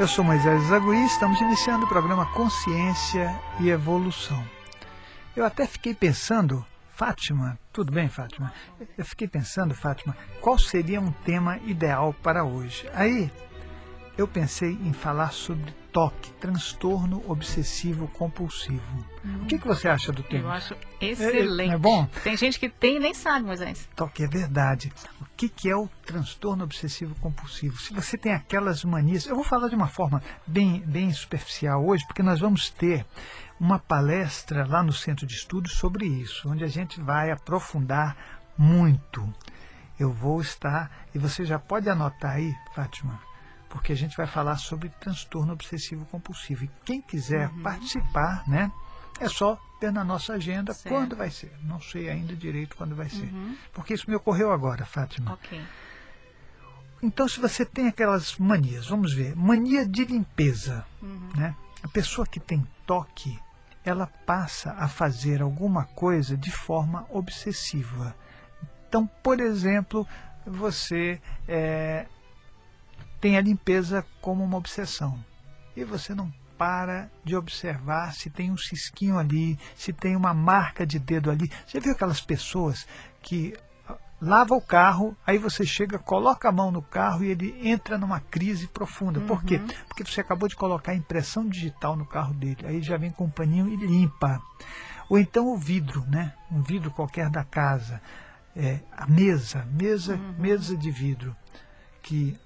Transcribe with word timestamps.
Eu 0.00 0.06
sou 0.06 0.24
Moisés 0.24 0.62
Zagui, 0.62 1.04
estamos 1.06 1.40
iniciando 1.40 1.84
o 1.84 1.88
programa 1.88 2.24
Consciência 2.26 3.34
e 3.58 3.68
Evolução. 3.68 4.44
Eu 5.34 5.44
até 5.44 5.66
fiquei 5.66 5.92
pensando, 5.92 6.64
Fátima, 6.94 7.58
tudo 7.72 7.90
bem, 7.90 8.08
Fátima? 8.08 8.52
Eu 8.96 9.04
fiquei 9.04 9.26
pensando, 9.26 9.74
Fátima, 9.74 10.16
qual 10.40 10.56
seria 10.56 11.00
um 11.00 11.10
tema 11.10 11.58
ideal 11.64 12.14
para 12.22 12.44
hoje? 12.44 12.88
Aí 12.94 13.28
eu 14.18 14.26
pensei 14.26 14.72
em 14.72 14.92
falar 14.92 15.32
sobre 15.32 15.72
toque, 15.92 16.32
transtorno 16.40 17.22
obsessivo 17.30 18.08
compulsivo. 18.08 19.04
Hum. 19.24 19.42
O 19.42 19.46
que, 19.46 19.60
que 19.60 19.66
você 19.66 19.88
acha 19.88 20.10
do 20.10 20.24
tema? 20.24 20.48
Eu 20.48 20.50
acho 20.50 20.76
excelente. 21.00 21.70
É, 21.70 21.74
é 21.74 21.78
bom? 21.78 22.04
Tem 22.24 22.36
gente 22.36 22.58
que 22.58 22.68
tem 22.68 22.96
e 22.96 22.98
nem 23.00 23.14
sabe, 23.14 23.46
Moisés. 23.46 23.88
Toque, 23.94 24.24
é 24.24 24.26
verdade. 24.26 24.92
O 25.20 25.24
que, 25.36 25.48
que 25.48 25.70
é 25.70 25.76
o 25.76 25.88
transtorno 26.04 26.64
obsessivo 26.64 27.14
compulsivo? 27.20 27.78
Se 27.78 27.94
você 27.94 28.18
tem 28.18 28.32
aquelas 28.32 28.82
manias, 28.82 29.24
eu 29.24 29.36
vou 29.36 29.44
falar 29.44 29.68
de 29.68 29.76
uma 29.76 29.86
forma 29.86 30.20
bem, 30.44 30.80
bem 30.80 31.12
superficial 31.12 31.86
hoje, 31.86 32.04
porque 32.04 32.22
nós 32.22 32.40
vamos 32.40 32.70
ter 32.70 33.06
uma 33.60 33.78
palestra 33.78 34.66
lá 34.66 34.82
no 34.82 34.92
Centro 34.92 35.26
de 35.26 35.34
Estudos 35.34 35.74
sobre 35.74 36.06
isso, 36.06 36.50
onde 36.50 36.64
a 36.64 36.68
gente 36.68 37.00
vai 37.00 37.30
aprofundar 37.30 38.16
muito. 38.58 39.32
Eu 39.98 40.12
vou 40.12 40.40
estar, 40.40 41.06
e 41.14 41.18
você 41.18 41.44
já 41.44 41.58
pode 41.58 41.88
anotar 41.88 42.32
aí, 42.32 42.52
Fátima, 42.74 43.27
porque 43.68 43.92
a 43.92 43.96
gente 43.96 44.16
vai 44.16 44.26
falar 44.26 44.56
sobre 44.56 44.88
transtorno 45.00 45.52
obsessivo 45.52 46.04
compulsivo. 46.06 46.64
E 46.64 46.70
quem 46.84 47.00
quiser 47.00 47.48
uhum. 47.48 47.62
participar, 47.62 48.48
né, 48.48 48.72
é 49.20 49.28
só 49.28 49.60
ter 49.80 49.92
na 49.92 50.04
nossa 50.04 50.34
agenda 50.34 50.72
certo. 50.72 50.94
quando 50.94 51.16
vai 51.16 51.30
ser. 51.30 51.52
Não 51.62 51.80
sei 51.80 52.08
ainda 52.08 52.34
direito 52.34 52.76
quando 52.76 52.94
vai 52.94 53.08
ser. 53.08 53.32
Uhum. 53.32 53.56
Porque 53.72 53.94
isso 53.94 54.08
me 54.08 54.16
ocorreu 54.16 54.52
agora, 54.52 54.84
Fátima. 54.84 55.34
Okay. 55.34 55.62
Então, 57.02 57.28
se 57.28 57.38
você 57.38 57.64
tem 57.64 57.86
aquelas 57.86 58.36
manias, 58.38 58.88
vamos 58.88 59.12
ver, 59.12 59.36
mania 59.36 59.86
de 59.86 60.04
limpeza, 60.04 60.84
uhum. 61.00 61.30
né? 61.36 61.54
A 61.82 61.88
pessoa 61.88 62.26
que 62.26 62.40
tem 62.40 62.66
toque, 62.84 63.38
ela 63.84 64.06
passa 64.26 64.72
a 64.72 64.88
fazer 64.88 65.40
alguma 65.40 65.84
coisa 65.84 66.36
de 66.36 66.50
forma 66.50 67.06
obsessiva. 67.10 68.16
Então, 68.88 69.06
por 69.22 69.38
exemplo, 69.38 70.06
você 70.44 71.20
é, 71.46 72.06
tem 73.20 73.36
a 73.36 73.40
limpeza 73.40 74.04
como 74.20 74.44
uma 74.44 74.56
obsessão. 74.56 75.18
E 75.76 75.84
você 75.84 76.14
não 76.14 76.32
para 76.58 77.08
de 77.24 77.36
observar 77.36 78.12
se 78.12 78.28
tem 78.28 78.50
um 78.50 78.56
cisquinho 78.56 79.16
ali, 79.16 79.56
se 79.76 79.92
tem 79.92 80.16
uma 80.16 80.34
marca 80.34 80.84
de 80.84 80.98
dedo 80.98 81.30
ali. 81.30 81.50
Você 81.64 81.78
viu 81.78 81.92
aquelas 81.92 82.20
pessoas 82.20 82.86
que 83.22 83.54
ah, 83.88 83.96
lava 84.20 84.54
o 84.54 84.60
carro, 84.60 85.16
aí 85.24 85.38
você 85.38 85.64
chega, 85.64 85.98
coloca 85.98 86.48
a 86.48 86.52
mão 86.52 86.72
no 86.72 86.82
carro 86.82 87.24
e 87.24 87.28
ele 87.28 87.56
entra 87.62 87.96
numa 87.96 88.18
crise 88.18 88.66
profunda. 88.66 89.20
Uhum. 89.20 89.26
Por 89.26 89.44
quê? 89.44 89.56
Uhum. 89.56 89.68
Porque 89.86 90.04
você 90.04 90.20
acabou 90.20 90.48
de 90.48 90.56
colocar 90.56 90.92
a 90.92 90.96
impressão 90.96 91.48
digital 91.48 91.96
no 91.96 92.04
carro 92.04 92.34
dele. 92.34 92.66
Aí 92.66 92.82
já 92.82 92.96
vem 92.96 93.12
com 93.12 93.26
um 93.26 93.30
paninho 93.30 93.68
e 93.68 93.76
limpa. 93.76 94.42
Ou 95.08 95.18
então 95.18 95.46
o 95.46 95.56
vidro, 95.56 96.04
né? 96.08 96.34
Um 96.50 96.60
vidro 96.60 96.90
qualquer 96.90 97.30
da 97.30 97.44
casa. 97.44 98.02
É, 98.56 98.80
a 98.90 99.06
mesa, 99.06 99.64
mesa, 99.72 100.16
uhum. 100.16 100.34
mesa 100.36 100.76
de 100.76 100.90
vidro. 100.90 101.36
Que 102.02 102.36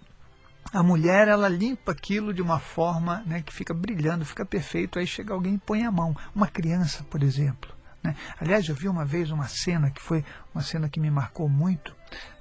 a 0.71 0.83
mulher 0.83 1.29
ela 1.29 1.49
limpa 1.49 1.93
aquilo 1.93 2.33
de 2.33 2.41
uma 2.41 2.59
forma 2.59 3.23
né, 3.27 3.43
que 3.43 3.53
fica 3.53 3.75
brilhando, 3.75 4.25
fica 4.25 4.45
perfeito. 4.45 4.99
Aí 4.99 5.07
chega 5.07 5.35
alguém 5.35 5.55
e 5.55 5.59
põe 5.59 5.85
a 5.85 5.91
mão. 5.91 6.17
Uma 6.35 6.47
criança, 6.47 7.05
por 7.05 7.23
exemplo. 7.23 7.75
Né? 8.03 8.15
Aliás, 8.41 8.69
eu 8.69 8.75
vi 8.75 8.89
uma 8.89 9.05
vez 9.05 9.31
uma 9.31 9.49
cena 9.49 9.91
que 9.91 10.01
foi 10.01 10.25
uma 10.55 10.63
cena 10.63 10.89
que 10.89 11.01
me 11.01 11.11
marcou 11.11 11.49
muito. 11.49 11.95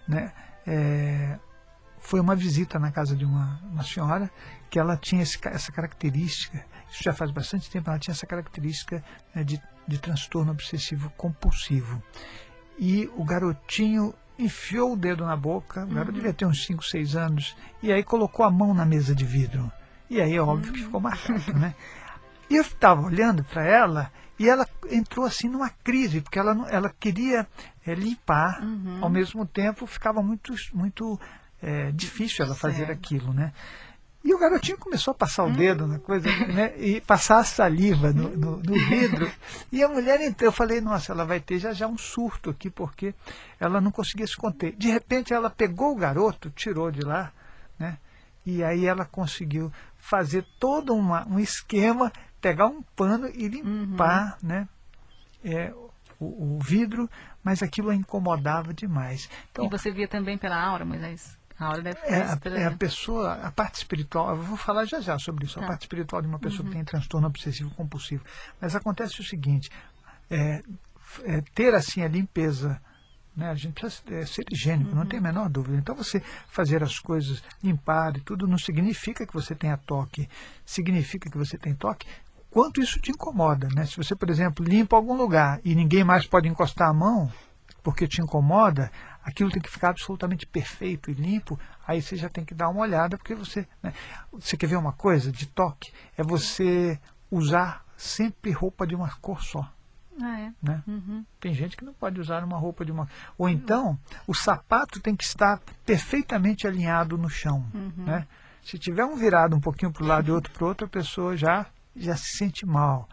Né? 0.07 0.31
É, 0.65 1.39
foi 1.99 2.19
uma 2.19 2.35
visita 2.35 2.79
na 2.79 2.91
casa 2.91 3.15
de 3.15 3.25
uma, 3.25 3.59
uma 3.63 3.83
senhora 3.83 4.29
que 4.69 4.79
ela 4.79 4.97
tinha 4.97 5.23
esse, 5.23 5.37
essa 5.45 5.71
característica. 5.71 6.65
Isso 6.89 7.03
já 7.03 7.13
faz 7.13 7.31
bastante 7.31 7.69
tempo. 7.69 7.89
Ela 7.89 7.99
tinha 7.99 8.13
essa 8.13 8.25
característica 8.25 9.03
né, 9.33 9.43
de, 9.43 9.61
de 9.87 9.97
transtorno 9.97 10.51
obsessivo 10.51 11.09
compulsivo. 11.17 12.01
E 12.79 13.09
o 13.15 13.23
garotinho 13.23 14.13
enfiou 14.43 14.93
o 14.93 14.97
dedo 14.97 15.25
na 15.25 15.35
boca, 15.35 15.83
o 15.83 15.87
garoto 15.87 16.09
uhum. 16.09 16.15
devia 16.15 16.33
ter 16.33 16.45
uns 16.45 16.65
5, 16.65 16.83
6 16.83 17.15
anos, 17.15 17.55
e 17.81 17.91
aí 17.91 18.03
colocou 18.03 18.45
a 18.45 18.51
mão 18.51 18.73
na 18.73 18.85
mesa 18.85 19.13
de 19.13 19.25
vidro. 19.25 19.71
E 20.09 20.19
aí 20.19 20.35
é 20.35 20.41
óbvio 20.41 20.73
que 20.73 20.83
ficou 20.83 20.99
marcado, 20.99 21.53
né? 21.53 21.73
E 22.49 22.55
eu 22.57 22.63
estava 22.63 23.01
olhando 23.01 23.43
para 23.45 23.65
ela 23.65 24.11
e 24.37 24.49
ela 24.49 24.67
entrou 24.89 25.25
assim 25.25 25.47
numa 25.47 25.69
crise, 25.69 26.19
porque 26.19 26.37
ela, 26.37 26.69
ela 26.69 26.93
queria 26.99 27.47
é, 27.85 27.93
limpar, 27.93 28.61
uhum. 28.61 28.97
ao 29.01 29.09
mesmo 29.09 29.45
tempo 29.45 29.85
ficava 29.85 30.21
muito, 30.21 30.53
muito 30.73 31.17
é, 31.61 31.91
difícil 31.91 32.43
ela 32.43 32.55
fazer 32.55 32.87
certo. 32.87 32.91
aquilo, 32.91 33.33
né? 33.33 33.53
E 34.23 34.33
o 34.33 34.37
garotinho 34.37 34.77
começou 34.77 35.11
a 35.11 35.15
passar 35.15 35.43
o 35.45 35.47
hum. 35.47 35.53
dedo 35.53 35.87
na 35.87 35.97
coisa, 35.97 36.29
né? 36.47 36.73
E 36.77 37.01
passar 37.01 37.39
a 37.39 37.43
saliva 37.43 38.13
no, 38.13 38.29
no, 38.37 38.57
no, 38.57 38.73
vidro. 38.73 39.31
E 39.71 39.83
a 39.83 39.87
mulher 39.87 40.21
entrou. 40.21 40.47
Eu 40.47 40.51
falei, 40.51 40.79
nossa, 40.79 41.11
ela 41.11 41.25
vai 41.25 41.39
ter 41.39 41.57
já 41.57 41.73
já 41.73 41.87
um 41.87 41.97
surto 41.97 42.51
aqui, 42.51 42.69
porque 42.69 43.15
ela 43.59 43.81
não 43.81 43.91
conseguia 43.91 44.27
se 44.27 44.37
conter. 44.37 44.75
De 44.75 44.89
repente 44.89 45.33
ela 45.33 45.49
pegou 45.49 45.91
o 45.91 45.95
garoto, 45.95 46.51
tirou 46.51 46.91
de 46.91 47.01
lá, 47.01 47.31
né? 47.79 47.97
E 48.45 48.63
aí 48.63 48.85
ela 48.85 49.05
conseguiu 49.05 49.71
fazer 49.97 50.45
todo 50.59 50.93
uma, 50.93 51.27
um 51.27 51.39
esquema, 51.39 52.11
pegar 52.39 52.67
um 52.67 52.83
pano 52.95 53.27
e 53.27 53.47
limpar, 53.47 54.37
uhum. 54.41 54.49
né? 54.49 54.67
É, 55.43 55.73
o, 56.19 56.57
o 56.57 56.59
vidro, 56.59 57.09
mas 57.43 57.63
aquilo 57.63 57.89
a 57.89 57.95
incomodava 57.95 58.71
demais. 58.71 59.27
Então, 59.51 59.65
e 59.65 59.69
você 59.69 59.91
via 59.91 60.07
também 60.07 60.37
pela 60.37 60.61
aura, 60.61 60.85
Moisés? 60.85 61.40
A 61.61 61.67
aura 61.67 61.81
deve 61.81 61.99
é, 62.03 62.59
é 62.59 62.65
a 62.65 62.71
pessoa, 62.71 63.33
a 63.33 63.51
parte 63.51 63.75
espiritual, 63.75 64.29
eu 64.29 64.41
vou 64.41 64.57
falar 64.57 64.85
já 64.85 64.99
já 64.99 65.19
sobre 65.19 65.45
isso, 65.45 65.59
tá. 65.59 65.65
a 65.65 65.67
parte 65.67 65.81
espiritual 65.81 66.21
de 66.21 66.27
uma 66.27 66.39
pessoa 66.39 66.63
uhum. 66.63 66.69
que 66.69 66.75
tem 66.75 66.83
transtorno 66.83 67.27
obsessivo 67.27 67.69
compulsivo. 67.71 68.23
Mas 68.59 68.75
acontece 68.75 69.21
o 69.21 69.23
seguinte, 69.23 69.69
é, 70.29 70.63
é, 71.23 71.41
ter 71.53 71.73
assim 71.75 72.01
a 72.01 72.07
limpeza 72.07 72.81
né? 73.35 73.49
A 73.49 73.55
gente 73.55 73.73
precisa 73.73 74.03
é, 74.13 74.25
ser 74.25 74.43
higiênico, 74.51 74.89
uhum. 74.89 74.97
não 74.97 75.05
tem 75.05 75.19
a 75.19 75.21
menor 75.21 75.49
dúvida. 75.49 75.77
Então, 75.77 75.95
você 75.95 76.21
fazer 76.49 76.83
as 76.83 76.99
coisas, 76.99 77.41
limpar 77.63 78.17
e 78.17 78.19
tudo, 78.19 78.45
não 78.45 78.57
significa 78.57 79.25
que 79.25 79.33
você 79.33 79.55
tenha 79.55 79.77
toque. 79.77 80.27
Significa 80.65 81.29
que 81.29 81.37
você 81.37 81.57
tem 81.57 81.73
toque 81.73 82.05
quanto 82.49 82.81
isso 82.81 82.99
te 82.99 83.11
incomoda. 83.11 83.69
Né? 83.73 83.85
Se 83.85 83.95
você, 83.95 84.15
por 84.15 84.29
exemplo, 84.29 84.65
limpa 84.65 84.97
algum 84.97 85.15
lugar 85.15 85.61
e 85.63 85.73
ninguém 85.73 86.03
mais 86.03 86.27
pode 86.27 86.49
encostar 86.49 86.89
a 86.89 86.93
mão 86.93 87.31
porque 87.81 88.07
te 88.07 88.21
incomoda, 88.21 88.91
aquilo 89.23 89.51
tem 89.51 89.61
que 89.61 89.69
ficar 89.69 89.89
absolutamente 89.89 90.45
perfeito 90.45 91.09
e 91.11 91.13
limpo, 91.13 91.59
aí 91.87 92.01
você 92.01 92.15
já 92.15 92.29
tem 92.29 92.43
que 92.43 92.53
dar 92.53 92.69
uma 92.69 92.81
olhada, 92.81 93.17
porque 93.17 93.35
você. 93.35 93.67
Né, 93.81 93.93
você 94.31 94.57
quer 94.57 94.67
ver 94.67 94.77
uma 94.77 94.93
coisa 94.93 95.31
de 95.31 95.45
toque? 95.45 95.91
É 96.17 96.23
você 96.23 96.99
usar 97.29 97.85
sempre 97.95 98.51
roupa 98.51 98.85
de 98.85 98.95
uma 98.95 99.09
cor 99.21 99.41
só. 99.41 99.71
Ah, 100.21 100.39
é? 100.39 100.51
né? 100.61 100.83
Uhum. 100.87 101.25
Tem 101.39 101.53
gente 101.53 101.77
que 101.77 101.85
não 101.85 101.93
pode 101.93 102.19
usar 102.19 102.43
uma 102.43 102.57
roupa 102.57 102.83
de 102.83 102.91
uma. 102.91 103.07
Ou 103.37 103.47
então, 103.47 103.97
o 104.27 104.33
sapato 104.33 104.99
tem 104.99 105.15
que 105.15 105.23
estar 105.23 105.59
perfeitamente 105.85 106.67
alinhado 106.67 107.17
no 107.17 107.29
chão. 107.29 107.65
Uhum. 107.73 108.05
Né? 108.05 108.27
Se 108.63 108.77
tiver 108.77 109.05
um 109.05 109.15
virado 109.15 109.55
um 109.55 109.59
pouquinho 109.59 109.91
para 109.91 110.03
o 110.03 110.07
lado 110.07 110.27
e 110.27 110.31
outro 110.31 110.51
para 110.51 110.63
o 110.63 110.67
outro, 110.67 110.85
a 110.85 110.89
pessoa 110.89 111.37
já, 111.37 111.65
já 111.95 112.15
se 112.15 112.37
sente 112.37 112.65
mal. 112.65 113.07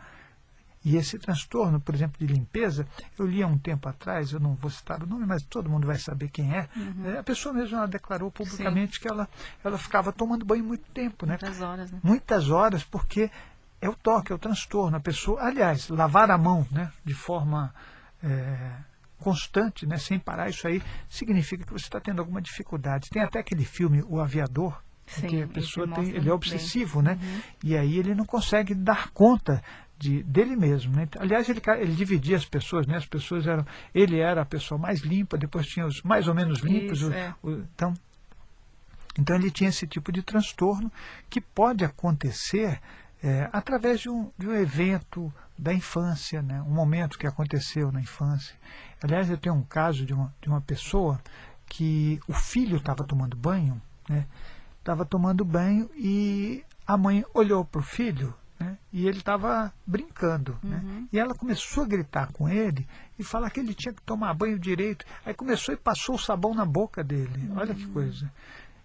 E 0.84 0.96
esse 0.96 1.18
transtorno, 1.18 1.80
por 1.80 1.94
exemplo, 1.94 2.16
de 2.18 2.32
limpeza, 2.32 2.86
eu 3.18 3.26
li 3.26 3.42
há 3.42 3.46
um 3.46 3.58
tempo 3.58 3.88
atrás, 3.88 4.32
eu 4.32 4.40
não 4.40 4.54
vou 4.54 4.70
citar 4.70 5.02
o 5.02 5.06
nome, 5.06 5.26
mas 5.26 5.42
todo 5.42 5.68
mundo 5.68 5.86
vai 5.86 5.98
saber 5.98 6.28
quem 6.28 6.54
é. 6.54 6.68
Uhum. 6.76 7.10
é 7.10 7.18
a 7.18 7.22
pessoa 7.22 7.52
mesmo 7.52 7.76
ela 7.76 7.88
declarou 7.88 8.30
publicamente 8.30 8.96
Sim. 8.96 9.02
que 9.02 9.08
ela, 9.08 9.28
ela 9.64 9.76
ficava 9.76 10.12
tomando 10.12 10.44
banho 10.44 10.64
muito 10.64 10.88
tempo, 10.92 11.26
né? 11.26 11.38
Muitas 11.40 11.60
horas, 11.60 11.90
né? 11.90 12.00
Muitas 12.02 12.50
horas, 12.50 12.84
porque 12.84 13.30
é 13.80 13.88
o 13.88 13.94
toque, 13.94 14.32
é 14.32 14.34
o 14.34 14.38
transtorno. 14.38 14.96
A 14.96 15.00
pessoa, 15.00 15.42
aliás, 15.42 15.88
lavar 15.88 16.30
a 16.30 16.38
mão 16.38 16.66
né, 16.70 16.92
de 17.04 17.14
forma 17.14 17.74
é, 18.22 18.70
constante, 19.18 19.86
né, 19.86 19.98
sem 19.98 20.18
parar, 20.18 20.48
isso 20.48 20.66
aí 20.66 20.82
significa 21.08 21.64
que 21.64 21.72
você 21.72 21.84
está 21.84 22.00
tendo 22.00 22.20
alguma 22.20 22.40
dificuldade. 22.40 23.10
Tem 23.10 23.22
até 23.22 23.40
aquele 23.40 23.64
filme, 23.64 24.02
O 24.08 24.20
Aviador, 24.20 24.80
Sim, 25.06 25.26
que 25.26 25.42
a 25.42 25.48
pessoa 25.48 25.88
tem, 25.88 26.10
ele 26.10 26.28
é 26.28 26.32
obsessivo, 26.32 27.02
bem. 27.02 27.14
né? 27.14 27.20
Uhum. 27.22 27.40
E 27.64 27.76
aí 27.76 27.98
ele 27.98 28.14
não 28.14 28.24
consegue 28.24 28.74
dar 28.74 29.10
conta 29.10 29.62
de, 29.98 30.22
dele 30.22 30.54
mesmo. 30.54 30.94
Né? 30.94 31.08
Aliás, 31.18 31.48
ele, 31.48 31.60
ele 31.80 31.94
dividia 31.94 32.36
as 32.36 32.44
pessoas, 32.44 32.86
né? 32.86 32.96
As 32.96 33.06
pessoas 33.06 33.46
eram. 33.46 33.66
Ele 33.94 34.18
era 34.20 34.42
a 34.42 34.46
pessoa 34.46 34.78
mais 34.78 35.00
limpa, 35.00 35.36
depois 35.36 35.66
tinha 35.66 35.86
os 35.86 36.02
mais 36.02 36.28
ou 36.28 36.34
menos 36.34 36.60
limpos. 36.60 37.00
Isso, 37.00 37.10
o, 37.10 37.12
é. 37.12 37.34
o, 37.42 37.50
então, 37.50 37.94
então 39.18 39.36
ele 39.36 39.50
tinha 39.50 39.70
esse 39.70 39.86
tipo 39.86 40.12
de 40.12 40.22
transtorno 40.22 40.90
que 41.28 41.40
pode 41.40 41.84
acontecer 41.84 42.80
é, 43.22 43.48
através 43.52 44.00
de 44.00 44.08
um, 44.08 44.30
de 44.38 44.46
um 44.48 44.54
evento 44.54 45.32
da 45.58 45.74
infância, 45.74 46.40
né? 46.40 46.62
um 46.62 46.72
momento 46.72 47.18
que 47.18 47.26
aconteceu 47.26 47.90
na 47.90 48.00
infância. 48.00 48.54
Aliás, 49.02 49.28
eu 49.28 49.36
tenho 49.36 49.56
um 49.56 49.64
caso 49.64 50.06
de 50.06 50.14
uma, 50.14 50.32
de 50.40 50.48
uma 50.48 50.60
pessoa 50.60 51.20
que 51.66 52.20
o 52.28 52.32
filho 52.32 52.76
estava 52.76 53.02
tomando 53.04 53.36
banho, 53.36 53.82
estava 54.78 55.02
né? 55.02 55.08
tomando 55.10 55.44
banho 55.44 55.90
e 55.96 56.64
a 56.86 56.96
mãe 56.96 57.24
olhou 57.34 57.64
para 57.64 57.80
o 57.80 57.84
filho 57.84 58.32
né? 58.58 58.76
E 58.92 59.06
ele 59.06 59.18
estava 59.18 59.72
brincando. 59.86 60.58
Né? 60.62 60.80
Uhum. 60.82 61.00
Né? 61.00 61.08
E 61.12 61.18
ela 61.18 61.34
começou 61.34 61.84
a 61.84 61.86
gritar 61.86 62.32
com 62.32 62.48
ele 62.48 62.86
e 63.18 63.24
falar 63.24 63.50
que 63.50 63.60
ele 63.60 63.74
tinha 63.74 63.94
que 63.94 64.02
tomar 64.02 64.34
banho 64.34 64.58
direito. 64.58 65.04
Aí 65.24 65.34
começou 65.34 65.74
e 65.74 65.76
passou 65.76 66.16
o 66.16 66.18
sabão 66.18 66.54
na 66.54 66.64
boca 66.64 67.04
dele. 67.04 67.48
Uhum. 67.48 67.58
Olha 67.58 67.74
que 67.74 67.86
coisa. 67.86 68.30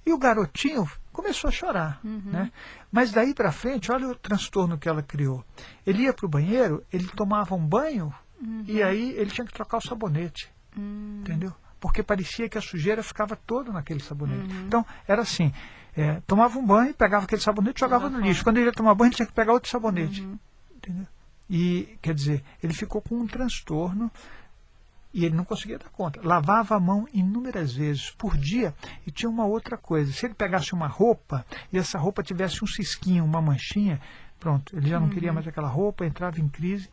E 0.06 0.12
o 0.12 0.18
garotinho 0.18 0.90
começou 1.12 1.48
a 1.48 1.52
chorar. 1.52 2.00
Uhum. 2.04 2.22
Né? 2.26 2.52
Mas 2.92 3.12
daí 3.12 3.34
para 3.34 3.52
frente, 3.52 3.92
olha 3.92 4.10
o 4.10 4.16
transtorno 4.16 4.78
que 4.78 4.90
ela 4.90 5.02
criou. 5.02 5.44
Ele 5.86 6.04
ia 6.04 6.14
para 6.14 6.26
o 6.26 6.30
banheiro, 6.30 6.84
ele 6.92 7.08
tomava 7.08 7.56
um 7.56 7.66
banho 7.66 8.14
uhum. 8.42 8.64
e 8.68 8.84
aí 8.84 9.12
ele 9.12 9.32
tinha 9.32 9.46
que 9.46 9.54
trocar 9.54 9.78
o 9.78 9.82
sabonete. 9.82 10.52
Uhum. 10.78 11.22
Entendeu? 11.22 11.54
Porque 11.80 12.02
parecia 12.02 12.48
que 12.48 12.58
a 12.58 12.62
sujeira 12.62 13.04
ficava 13.04 13.36
toda 13.36 13.72
naquele 13.72 14.02
sabonete. 14.02 14.54
Uhum. 14.54 14.66
Então, 14.66 14.86
era 15.08 15.22
assim: 15.22 15.52
é, 15.96 16.22
tomava 16.26 16.58
um 16.58 16.66
banho, 16.66 16.94
pegava 16.94 17.26
aquele 17.26 17.42
sabonete 17.42 17.78
e 17.78 17.80
jogava 17.80 18.10
no 18.10 18.20
lixo. 18.20 18.44
Quando 18.44 18.58
ele 18.58 18.68
ia 18.68 18.72
tomar 18.74 18.96
banho, 18.96 19.10
ele 19.10 19.16
tinha 19.16 19.26
que 19.26 19.34
pegar 19.34 19.54
outro 19.54 19.70
sabonete. 19.70 20.22
Uhum. 20.22 20.40
Entendeu? 20.76 21.08
E, 21.50 21.98
quer 22.02 22.14
dizer, 22.14 22.44
ele 22.62 22.74
ficou 22.74 23.02
com 23.02 23.16
um 23.16 23.28
transtorno 23.28 24.12
e 25.14 25.26
ele 25.26 25.36
não 25.36 25.46
conseguia 25.46 25.78
dar 25.78 25.90
conta. 25.90 26.20
Lavava 26.24 26.76
a 26.76 26.80
mão 26.80 27.08
inúmeras 27.14 27.74
vezes 27.74 28.10
por 28.12 28.36
dia 28.36 28.74
e 29.06 29.12
tinha 29.12 29.30
uma 29.30 29.46
outra 29.46 29.78
coisa. 29.78 30.12
Se 30.12 30.26
ele 30.26 30.34
pegasse 30.34 30.74
uma 30.74 30.88
roupa 30.88 31.46
e 31.72 31.78
essa 31.78 32.00
roupa 32.00 32.24
tivesse 32.24 32.64
um 32.64 32.68
cisquinho, 32.68 33.24
uma 33.24 33.42
manchinha, 33.42 34.02
pronto, 34.40 34.76
ele 34.76 34.90
já 34.90 35.00
não 35.00 35.08
uhum. 35.08 35.14
queria 35.14 35.32
mais 35.32 35.48
aquela 35.48 35.68
roupa, 35.68 36.06
entrava 36.06 36.40
em 36.40 36.50
crise. 36.50 36.90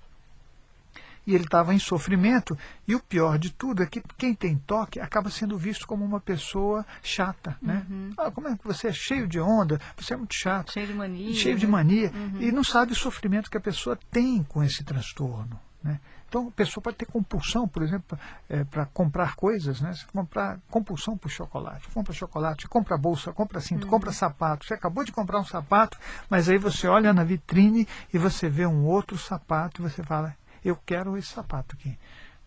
E 1.27 1.35
ele 1.35 1.45
estava 1.45 1.75
em 1.75 1.79
sofrimento. 1.79 2.57
E 2.87 2.95
o 2.95 3.01
pior 3.01 3.39
de 3.39 3.51
tudo 3.53 3.83
é 3.83 3.87
que 3.87 4.03
quem 4.17 4.35
tem 4.35 4.57
toque 4.57 5.01
acaba 5.01 5.31
sendo 5.31 5.57
visto 5.57 5.87
como 5.87 6.05
uma 6.05 6.21
pessoa 6.21 6.85
chata. 7.03 7.57
Né? 7.61 7.87
Uhum. 7.89 8.13
Ah, 8.17 8.31
como 8.31 8.49
é 8.49 8.57
que 8.57 8.65
você 8.65 8.89
é 8.89 8.93
cheio 8.93 9.29
de 9.29 9.41
onda, 9.41 9.81
você 9.97 10.15
é 10.15 10.17
muito 10.17 10.35
chato. 10.35 10.73
Cheio 10.73 10.87
de 10.87 10.95
mania. 10.95 11.35
Cheio 11.35 11.59
de 11.59 11.67
né? 11.67 11.73
mania. 11.73 12.13
Uhum. 12.15 12.41
E 12.41 12.53
não 12.53 12.65
sabe 12.65 12.93
o 12.93 12.97
sofrimento 12.97 13.51
que 13.51 13.57
a 13.57 13.61
pessoa 13.61 13.99
tem 14.11 14.43
com 14.43 14.63
esse 14.63 14.83
transtorno. 14.83 15.59
Né? 15.83 15.99
Então, 16.31 16.47
a 16.47 16.51
pessoa 16.53 16.81
pode 16.81 16.97
ter 16.97 17.07
compulsão, 17.07 17.67
por 17.67 17.83
exemplo, 17.83 18.17
é, 18.49 18.63
para 18.63 18.87
comprar 18.87 19.35
coisas, 19.35 19.81
né? 19.81 19.93
Você 19.93 20.07
comprar 20.13 20.61
compulsão 20.71 21.19
por 21.19 21.29
chocolate. 21.29 21.89
Compra 21.89 22.13
chocolate, 22.13 22.69
compra 22.69 22.97
bolsa, 22.97 23.33
compra 23.33 23.61
cinto, 23.61 23.83
uhum. 23.83 23.91
compra 23.91 24.13
sapato. 24.13 24.65
Você 24.65 24.75
acabou 24.75 25.03
de 25.03 25.11
comprar 25.11 25.41
um 25.41 25.45
sapato, 25.45 25.99
mas 26.29 26.49
aí 26.49 26.57
você 26.57 26.87
olha 26.87 27.13
na 27.13 27.25
vitrine 27.25 27.87
e 28.15 28.19
você 28.19 28.49
vê 28.49 28.65
um 28.65 28.85
outro 28.85 29.19
sapato 29.19 29.83
e 29.83 29.91
você 29.91 30.05
fala, 30.05 30.37
eu 30.65 30.77
quero 30.77 31.17
esse 31.17 31.29
sapato 31.29 31.77
aqui. 31.77 31.99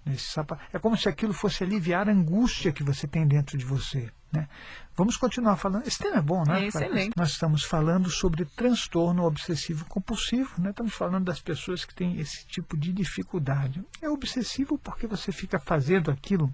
Esse 0.06 0.32
sapato. 0.32 0.62
É 0.74 0.80
como 0.80 0.98
se 0.98 1.08
aquilo 1.08 1.34
fosse 1.34 1.64
aliviar 1.64 2.10
a 2.10 2.12
angústia 2.12 2.72
que 2.72 2.84
você 2.84 3.08
tem 3.08 3.26
dentro 3.26 3.58
de 3.58 3.64
você. 3.64 4.12
Né? 4.32 4.50
Vamos 4.96 5.16
continuar 5.16 5.56
falando. 5.58 5.88
Esse 5.88 6.00
tema 6.00 6.18
é 6.18 6.22
bom, 6.22 6.44
né? 6.44 6.64
É 6.64 6.68
excelente. 6.68 7.14
Nós 7.16 7.32
estamos 7.32 7.64
falando 7.64 8.10
sobre 8.10 8.46
transtorno 8.46 9.24
obsessivo 9.24 9.86
compulsivo. 9.86 10.60
Né? 10.60 10.72
Estamos 10.72 10.94
falando 10.94 11.26
das 11.26 11.40
pessoas 11.40 11.86
que 11.86 11.96
têm 11.96 12.20
esse 12.20 12.46
tipo 12.48 12.76
de 12.76 12.92
dificuldade. 12.92 13.84
É 14.02 14.10
obsessivo 14.10 14.78
porque 14.78 15.08
você 15.08 15.32
fica 15.32 15.60
fazendo 15.60 16.12
aquilo 16.12 16.54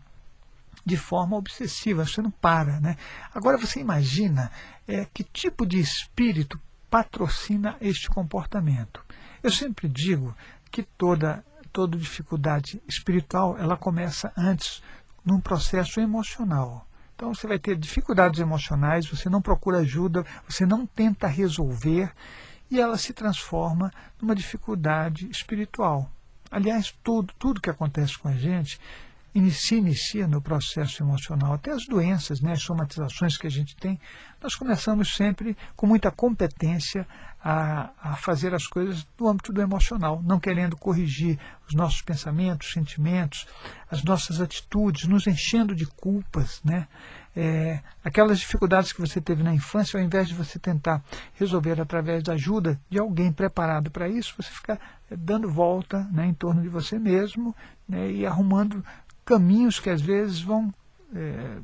de 0.85 0.97
forma 0.97 1.35
obsessiva, 1.37 2.05
você 2.05 2.21
não 2.21 2.31
para. 2.31 2.79
Né? 2.79 2.97
Agora 3.33 3.57
você 3.57 3.79
imagina 3.79 4.51
é, 4.87 5.05
que 5.05 5.23
tipo 5.23 5.65
de 5.65 5.79
espírito 5.79 6.59
patrocina 6.89 7.77
este 7.79 8.09
comportamento. 8.09 9.03
Eu 9.41 9.51
sempre 9.51 9.87
digo 9.87 10.35
que 10.71 10.83
toda, 10.83 11.43
toda 11.71 11.97
dificuldade 11.97 12.81
espiritual 12.87 13.57
ela 13.57 13.77
começa 13.77 14.31
antes 14.37 14.81
num 15.25 15.39
processo 15.39 15.99
emocional. 15.99 16.87
Então 17.15 17.33
você 17.33 17.47
vai 17.47 17.59
ter 17.59 17.75
dificuldades 17.77 18.39
emocionais, 18.39 19.07
você 19.07 19.29
não 19.29 19.41
procura 19.41 19.79
ajuda, 19.79 20.25
você 20.47 20.65
não 20.65 20.85
tenta 20.85 21.27
resolver 21.27 22.11
e 22.71 22.79
ela 22.79 22.97
se 22.97 23.13
transforma 23.13 23.91
numa 24.21 24.35
dificuldade 24.35 25.29
espiritual. 25.29 26.09
Aliás, 26.51 26.95
tudo, 27.03 27.33
tudo 27.37 27.61
que 27.61 27.69
acontece 27.69 28.17
com 28.17 28.27
a 28.27 28.35
gente 28.35 28.79
inicia, 29.33 29.77
inicia 29.77 30.27
no 30.27 30.41
processo 30.41 31.03
emocional. 31.03 31.53
Até 31.53 31.71
as 31.71 31.85
doenças, 31.85 32.41
né, 32.41 32.53
as 32.53 32.63
somatizações 32.63 33.37
que 33.37 33.47
a 33.47 33.51
gente 33.51 33.75
tem, 33.75 33.99
nós 34.41 34.55
começamos 34.55 35.15
sempre 35.15 35.55
com 35.75 35.85
muita 35.85 36.11
competência 36.11 37.07
a, 37.43 37.91
a 38.01 38.15
fazer 38.15 38.53
as 38.53 38.67
coisas 38.67 39.07
no 39.17 39.29
âmbito 39.29 39.53
do 39.53 39.61
emocional, 39.61 40.21
não 40.23 40.39
querendo 40.39 40.75
corrigir 40.75 41.39
os 41.67 41.73
nossos 41.73 42.01
pensamentos, 42.01 42.71
sentimentos, 42.71 43.47
as 43.89 44.03
nossas 44.03 44.41
atitudes, 44.41 45.07
nos 45.07 45.25
enchendo 45.25 45.73
de 45.73 45.85
culpas, 45.85 46.61
né? 46.63 46.87
É, 47.35 47.79
aquelas 48.03 48.39
dificuldades 48.39 48.91
que 48.91 48.99
você 48.99 49.21
teve 49.21 49.43
na 49.43 49.53
infância, 49.53 49.97
ao 49.97 50.03
invés 50.03 50.27
de 50.27 50.33
você 50.33 50.59
tentar 50.59 51.01
resolver 51.35 51.79
através 51.79 52.23
da 52.23 52.33
ajuda 52.33 52.79
de 52.89 52.99
alguém 52.99 53.31
preparado 53.31 53.89
para 53.91 54.09
isso, 54.09 54.33
você 54.35 54.49
fica 54.49 54.79
é, 55.09 55.15
dando 55.15 55.49
volta 55.49 56.05
né, 56.11 56.25
em 56.25 56.33
torno 56.33 56.61
de 56.61 56.67
você 56.67 56.97
mesmo 56.99 57.55
né, 57.87 58.11
e 58.11 58.25
arrumando 58.25 58.83
caminhos 59.23 59.79
que 59.79 59.89
às 59.89 60.01
vezes 60.01 60.41
vão 60.41 60.73
é, 61.15 61.59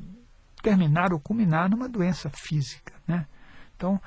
terminar 0.62 1.12
ou 1.12 1.18
culminar 1.18 1.68
numa 1.68 1.88
doença 1.88 2.30
física. 2.30 2.94
Né? 3.06 3.26
Então, 3.76 4.00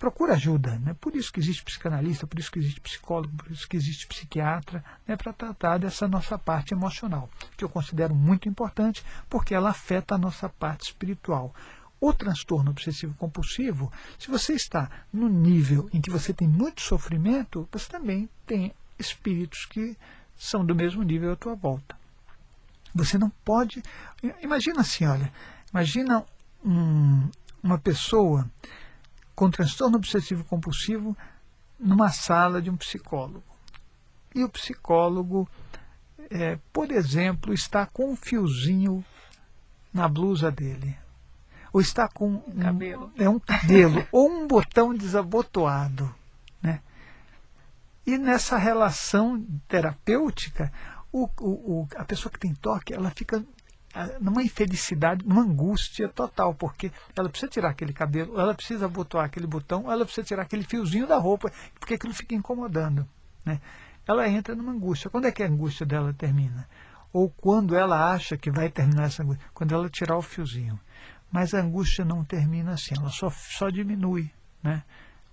procura 0.00 0.32
ajuda. 0.32 0.78
Né? 0.78 0.96
Por 0.98 1.14
isso 1.14 1.30
que 1.30 1.38
existe 1.38 1.62
psicanalista, 1.62 2.26
por 2.26 2.38
isso 2.40 2.50
que 2.50 2.58
existe 2.58 2.80
psicólogo, 2.80 3.36
por 3.36 3.52
isso 3.52 3.68
que 3.68 3.76
existe 3.76 4.06
psiquiatra, 4.06 4.82
né? 5.06 5.14
para 5.14 5.32
tratar 5.32 5.78
dessa 5.78 6.08
nossa 6.08 6.38
parte 6.38 6.72
emocional, 6.72 7.28
que 7.56 7.62
eu 7.62 7.68
considero 7.68 8.14
muito 8.14 8.48
importante, 8.48 9.04
porque 9.28 9.54
ela 9.54 9.70
afeta 9.70 10.14
a 10.14 10.18
nossa 10.18 10.48
parte 10.48 10.84
espiritual. 10.86 11.54
O 12.00 12.14
transtorno 12.14 12.70
obsessivo 12.70 13.14
compulsivo, 13.18 13.92
se 14.18 14.30
você 14.30 14.54
está 14.54 14.90
no 15.12 15.28
nível 15.28 15.88
em 15.92 16.00
que 16.00 16.10
você 16.10 16.32
tem 16.32 16.48
muito 16.48 16.80
sofrimento, 16.80 17.68
você 17.70 17.86
também 17.90 18.26
tem 18.46 18.72
espíritos 18.98 19.66
que 19.66 19.96
são 20.34 20.64
do 20.64 20.74
mesmo 20.74 21.02
nível 21.02 21.32
à 21.32 21.36
tua 21.36 21.54
volta. 21.54 21.94
Você 22.94 23.18
não 23.18 23.28
pode. 23.44 23.82
Imagina 24.40 24.80
assim, 24.80 25.04
olha, 25.04 25.30
imagina 25.70 26.24
um, 26.64 27.28
uma 27.62 27.78
pessoa 27.78 28.50
com 29.40 29.50
transtorno 29.50 29.96
obsessivo 29.96 30.44
compulsivo 30.44 31.16
numa 31.78 32.10
sala 32.10 32.60
de 32.60 32.68
um 32.68 32.76
psicólogo. 32.76 33.42
E 34.34 34.44
o 34.44 34.50
psicólogo, 34.50 35.48
é, 36.28 36.58
por 36.70 36.92
exemplo, 36.92 37.54
está 37.54 37.86
com 37.86 38.12
um 38.12 38.16
fiozinho 38.16 39.02
na 39.94 40.06
blusa 40.06 40.50
dele. 40.50 40.94
Ou 41.72 41.80
está 41.80 42.06
com 42.06 42.34
um 42.34 42.60
cabelo, 42.60 43.10
é 43.16 43.30
um 43.30 43.38
cabelo 43.38 44.06
ou 44.12 44.28
um 44.28 44.46
botão 44.46 44.94
desabotoado. 44.94 46.14
Né? 46.60 46.82
E 48.06 48.18
nessa 48.18 48.58
relação 48.58 49.42
terapêutica, 49.66 50.70
o, 51.10 51.26
o, 51.40 51.88
a 51.96 52.04
pessoa 52.04 52.30
que 52.30 52.38
tem 52.38 52.54
toque, 52.54 52.92
ela 52.92 53.08
fica 53.08 53.42
numa 54.20 54.42
infelicidade, 54.42 55.26
numa 55.26 55.42
angústia 55.42 56.08
total, 56.08 56.54
porque 56.54 56.92
ela 57.16 57.28
precisa 57.28 57.50
tirar 57.50 57.70
aquele 57.70 57.92
cabelo, 57.92 58.38
ela 58.38 58.54
precisa 58.54 58.88
botar 58.88 59.24
aquele 59.24 59.46
botão, 59.46 59.90
ela 59.90 60.04
precisa 60.04 60.26
tirar 60.26 60.42
aquele 60.42 60.62
fiozinho 60.62 61.06
da 61.06 61.18
roupa, 61.18 61.50
porque 61.78 61.94
aquilo 61.94 62.14
fica 62.14 62.34
incomodando. 62.34 63.06
Né? 63.44 63.60
Ela 64.06 64.28
entra 64.28 64.54
numa 64.54 64.72
angústia. 64.72 65.10
Quando 65.10 65.26
é 65.26 65.32
que 65.32 65.42
a 65.42 65.46
angústia 65.46 65.84
dela 65.84 66.12
termina? 66.12 66.68
Ou 67.12 67.28
quando 67.28 67.76
ela 67.76 68.12
acha 68.12 68.36
que 68.36 68.50
vai 68.50 68.70
terminar 68.70 69.04
essa 69.04 69.22
angústia? 69.22 69.44
Quando 69.52 69.74
ela 69.74 69.88
tirar 69.88 70.16
o 70.16 70.22
fiozinho. 70.22 70.78
Mas 71.30 71.54
a 71.54 71.60
angústia 71.60 72.04
não 72.04 72.24
termina 72.24 72.72
assim, 72.72 72.94
ela 72.96 73.08
só, 73.08 73.30
só 73.30 73.68
diminui. 73.68 74.30
Né? 74.62 74.82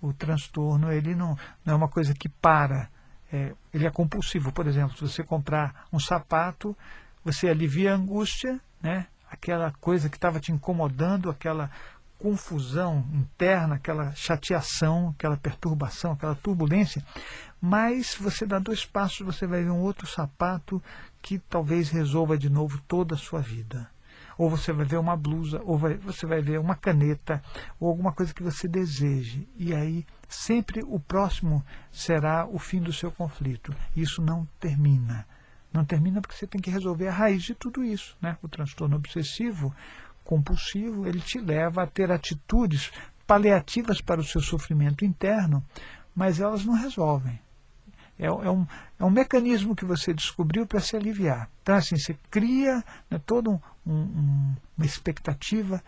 O 0.02 0.14
transtorno 0.14 0.92
ele 0.92 1.16
não, 1.16 1.38
não 1.66 1.74
é 1.74 1.76
uma 1.76 1.88
coisa 1.88 2.14
que 2.14 2.30
para. 2.30 2.90
É, 3.32 3.54
ele 3.74 3.86
é 3.86 3.92
compulsivo. 3.92 4.52
Por 4.52 4.68
exemplo, 4.68 4.96
se 4.96 5.02
você 5.02 5.24
comprar 5.24 5.86
um 5.92 6.00
sapato, 6.00 6.76
você 7.28 7.50
alivia 7.50 7.92
a 7.92 7.96
angústia, 7.96 8.58
né? 8.82 9.08
aquela 9.30 9.72
coisa 9.82 10.08
que 10.08 10.16
estava 10.16 10.40
te 10.40 10.54
incomodando, 10.54 11.30
aquela 11.30 11.70
confusão 12.18 13.06
interna, 13.14 13.76
aquela 13.76 14.14
chateação, 14.16 15.10
aquela 15.10 15.36
perturbação, 15.36 16.14
aquela 16.14 16.36
turbulência, 16.36 17.04
mas 17.62 18.16
você 18.16 18.46
dá 18.46 18.60
dois 18.60 18.86
passos, 18.86 19.26
você 19.26 19.46
vai 19.46 19.64
ver 19.64 19.72
um 19.72 19.82
outro 19.82 20.08
sapato 20.08 20.82
que 21.22 21.38
talvez 21.38 21.90
resolva 21.90 22.38
de 22.38 22.50
novo 22.50 22.82
toda 22.88 23.16
a 23.16 23.18
sua 23.18 23.42
vida. 23.42 23.90
Ou 24.38 24.50
você 24.50 24.72
vai 24.72 24.86
ver 24.86 24.98
uma 24.98 25.18
blusa, 25.18 25.62
ou 25.66 25.78
vai, 25.78 25.96
você 25.96 26.26
vai 26.26 26.42
ver 26.42 26.60
uma 26.60 26.76
caneta, 26.76 27.44
ou 27.80 27.90
alguma 27.90 28.14
coisa 28.14 28.34
que 28.34 28.44
você 28.44 28.68
deseje. 28.68 29.48
E 29.58 29.74
aí 29.74 30.06
sempre 30.30 30.82
o 30.88 31.00
próximo 31.00 31.64
será 31.92 32.48
o 32.48 32.58
fim 32.58 32.80
do 32.80 32.94
seu 32.94 33.12
conflito. 33.12 33.76
Isso 33.96 34.22
não 34.22 34.48
termina. 34.60 35.28
Não 35.72 35.86
termina 35.86 36.22
porque 36.22 36.36
você 36.36 36.48
tem 36.48 36.62
que 36.62 36.70
resolver 36.70 37.08
a 37.08 37.14
raiz 37.14 37.44
de 37.44 37.54
tudo 37.54 37.84
isso. 37.84 38.16
Né? 38.22 38.38
O 38.42 38.48
transtorno 38.48 38.96
obsessivo 38.96 39.74
compulsivo 40.24 41.08
ele 41.08 41.22
te 41.22 41.40
leva 41.40 41.84
a 41.84 41.88
ter 41.88 42.12
atitudes 42.12 42.92
paliativas 43.26 44.02
para 44.02 44.20
o 44.20 44.24
seu 44.24 44.42
sofrimento 44.42 45.06
interno, 45.06 45.64
mas 46.16 46.40
elas 46.40 46.66
não 46.66 46.74
resolvem. 46.74 47.40
É, 48.20 48.26
é, 48.26 48.32
um, 48.32 48.66
é 49.00 49.06
um 49.06 49.10
mecanismo 49.10 49.76
que 49.76 49.86
você 49.86 50.14
descobriu 50.14 50.66
para 50.66 50.80
se 50.80 50.96
aliviar. 50.96 51.50
Então, 51.62 51.76
assim, 51.76 51.98
você 51.98 52.18
cria 52.32 52.84
né, 53.10 53.22
toda 53.26 53.50
um, 53.50 53.60
um, 53.86 54.56
uma 54.78 54.86
expectativa, 54.86 55.84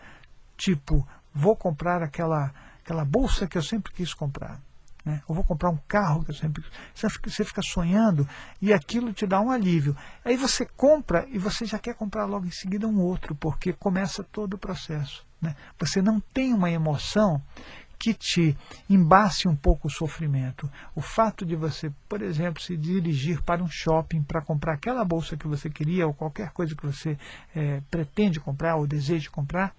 tipo, 0.56 1.06
vou 1.34 1.56
comprar 1.56 2.02
aquela, 2.02 2.52
aquela 2.84 3.04
bolsa 3.04 3.46
que 3.46 3.58
eu 3.58 3.62
sempre 3.62 3.92
quis 3.92 4.14
comprar. 4.14 4.60
Né? 5.04 5.22
Eu 5.28 5.34
vou 5.34 5.44
comprar 5.44 5.70
um 5.70 5.78
carro. 5.88 6.24
Você 6.24 7.44
fica 7.44 7.62
sonhando 7.62 8.28
e 8.60 8.72
aquilo 8.72 9.12
te 9.12 9.26
dá 9.26 9.40
um 9.40 9.50
alívio. 9.50 9.96
Aí 10.24 10.36
você 10.36 10.64
compra 10.64 11.26
e 11.30 11.38
você 11.38 11.64
já 11.64 11.78
quer 11.78 11.94
comprar 11.94 12.24
logo 12.26 12.46
em 12.46 12.50
seguida 12.50 12.86
um 12.86 13.00
outro, 13.00 13.34
porque 13.34 13.72
começa 13.72 14.22
todo 14.22 14.54
o 14.54 14.58
processo. 14.58 15.26
Né? 15.40 15.56
Você 15.78 16.02
não 16.02 16.20
tem 16.20 16.52
uma 16.52 16.70
emoção 16.70 17.42
que 18.00 18.14
te 18.14 18.56
embace 18.88 19.46
um 19.46 19.54
pouco 19.54 19.86
o 19.86 19.90
sofrimento. 19.90 20.70
O 20.94 21.02
fato 21.02 21.44
de 21.44 21.54
você, 21.54 21.92
por 22.08 22.22
exemplo, 22.22 22.62
se 22.62 22.74
dirigir 22.74 23.42
para 23.42 23.62
um 23.62 23.68
shopping 23.68 24.22
para 24.22 24.40
comprar 24.40 24.72
aquela 24.72 25.04
bolsa 25.04 25.36
que 25.36 25.46
você 25.46 25.68
queria 25.68 26.06
ou 26.06 26.14
qualquer 26.14 26.50
coisa 26.50 26.74
que 26.74 26.86
você 26.86 27.18
é, 27.54 27.82
pretende 27.90 28.40
comprar 28.40 28.76
ou 28.76 28.86
deseja 28.86 29.28
comprar, 29.30 29.74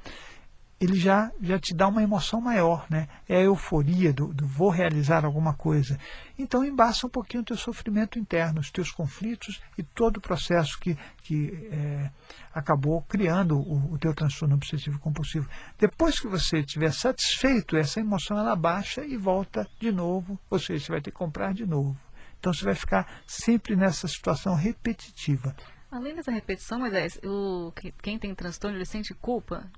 ele 0.82 0.96
já, 0.96 1.32
já 1.40 1.60
te 1.60 1.76
dá 1.76 1.88
uma 1.88 2.02
emoção 2.02 2.42
maior, 2.42 2.88
né? 2.90 3.08
É 3.30 3.38
a 3.38 3.42
euforia 3.42 4.12
do, 4.12 4.34
do 4.34 4.48
vou 4.48 4.72
realizar 4.72 5.24
alguma 5.24 5.54
coisa. 5.54 6.00
Então 6.40 6.66
embaça 6.66 7.06
um 7.06 7.10
pouquinho 7.10 7.44
o 7.44 7.46
teu 7.46 7.56
sofrimento 7.56 8.18
interno, 8.18 8.60
os 8.60 8.72
teus 8.72 8.90
conflitos 8.90 9.62
e 9.78 9.84
todo 9.84 10.18
o 10.18 10.22
processo 10.22 10.80
que, 10.80 10.98
que 11.22 11.70
é, 11.72 12.10
acabou 12.52 13.00
criando 13.04 13.60
o, 13.60 13.94
o 13.94 14.00
teu 14.00 14.12
transtorno 14.12 14.56
obsessivo 14.56 14.98
compulsivo. 14.98 15.48
Depois 15.78 16.20
que 16.20 16.28
você 16.28 16.62
estiver 16.62 16.92
satisfeito, 16.92 17.78
essa 17.78 18.00
emoção 18.00 18.36
ela 18.40 18.56
baixa 18.56 19.06
e 19.06 19.16
volta 19.16 19.70
de 19.80 19.92
novo, 19.92 20.40
ou 20.50 20.58
seja, 20.58 20.86
você 20.86 20.92
vai 20.94 21.02
ter 21.02 21.12
que 21.12 21.18
comprar 21.18 21.54
de 21.54 21.66
novo. 21.68 21.96
Então 22.40 22.52
você 22.52 22.66
vai 22.66 22.74
ficar 22.74 23.08
sempre 23.28 23.76
nessa 23.76 24.08
situação 24.08 24.56
repetitiva. 24.56 25.56
Além 25.92 26.16
dessa 26.16 26.32
repetição, 26.32 26.80
mas 26.80 26.94
é, 26.94 27.28
o, 27.28 27.74
quem 28.02 28.18
tem 28.18 28.34
transtorno, 28.34 28.78
ele 28.78 28.86
sente 28.86 29.14
culpa 29.14 29.70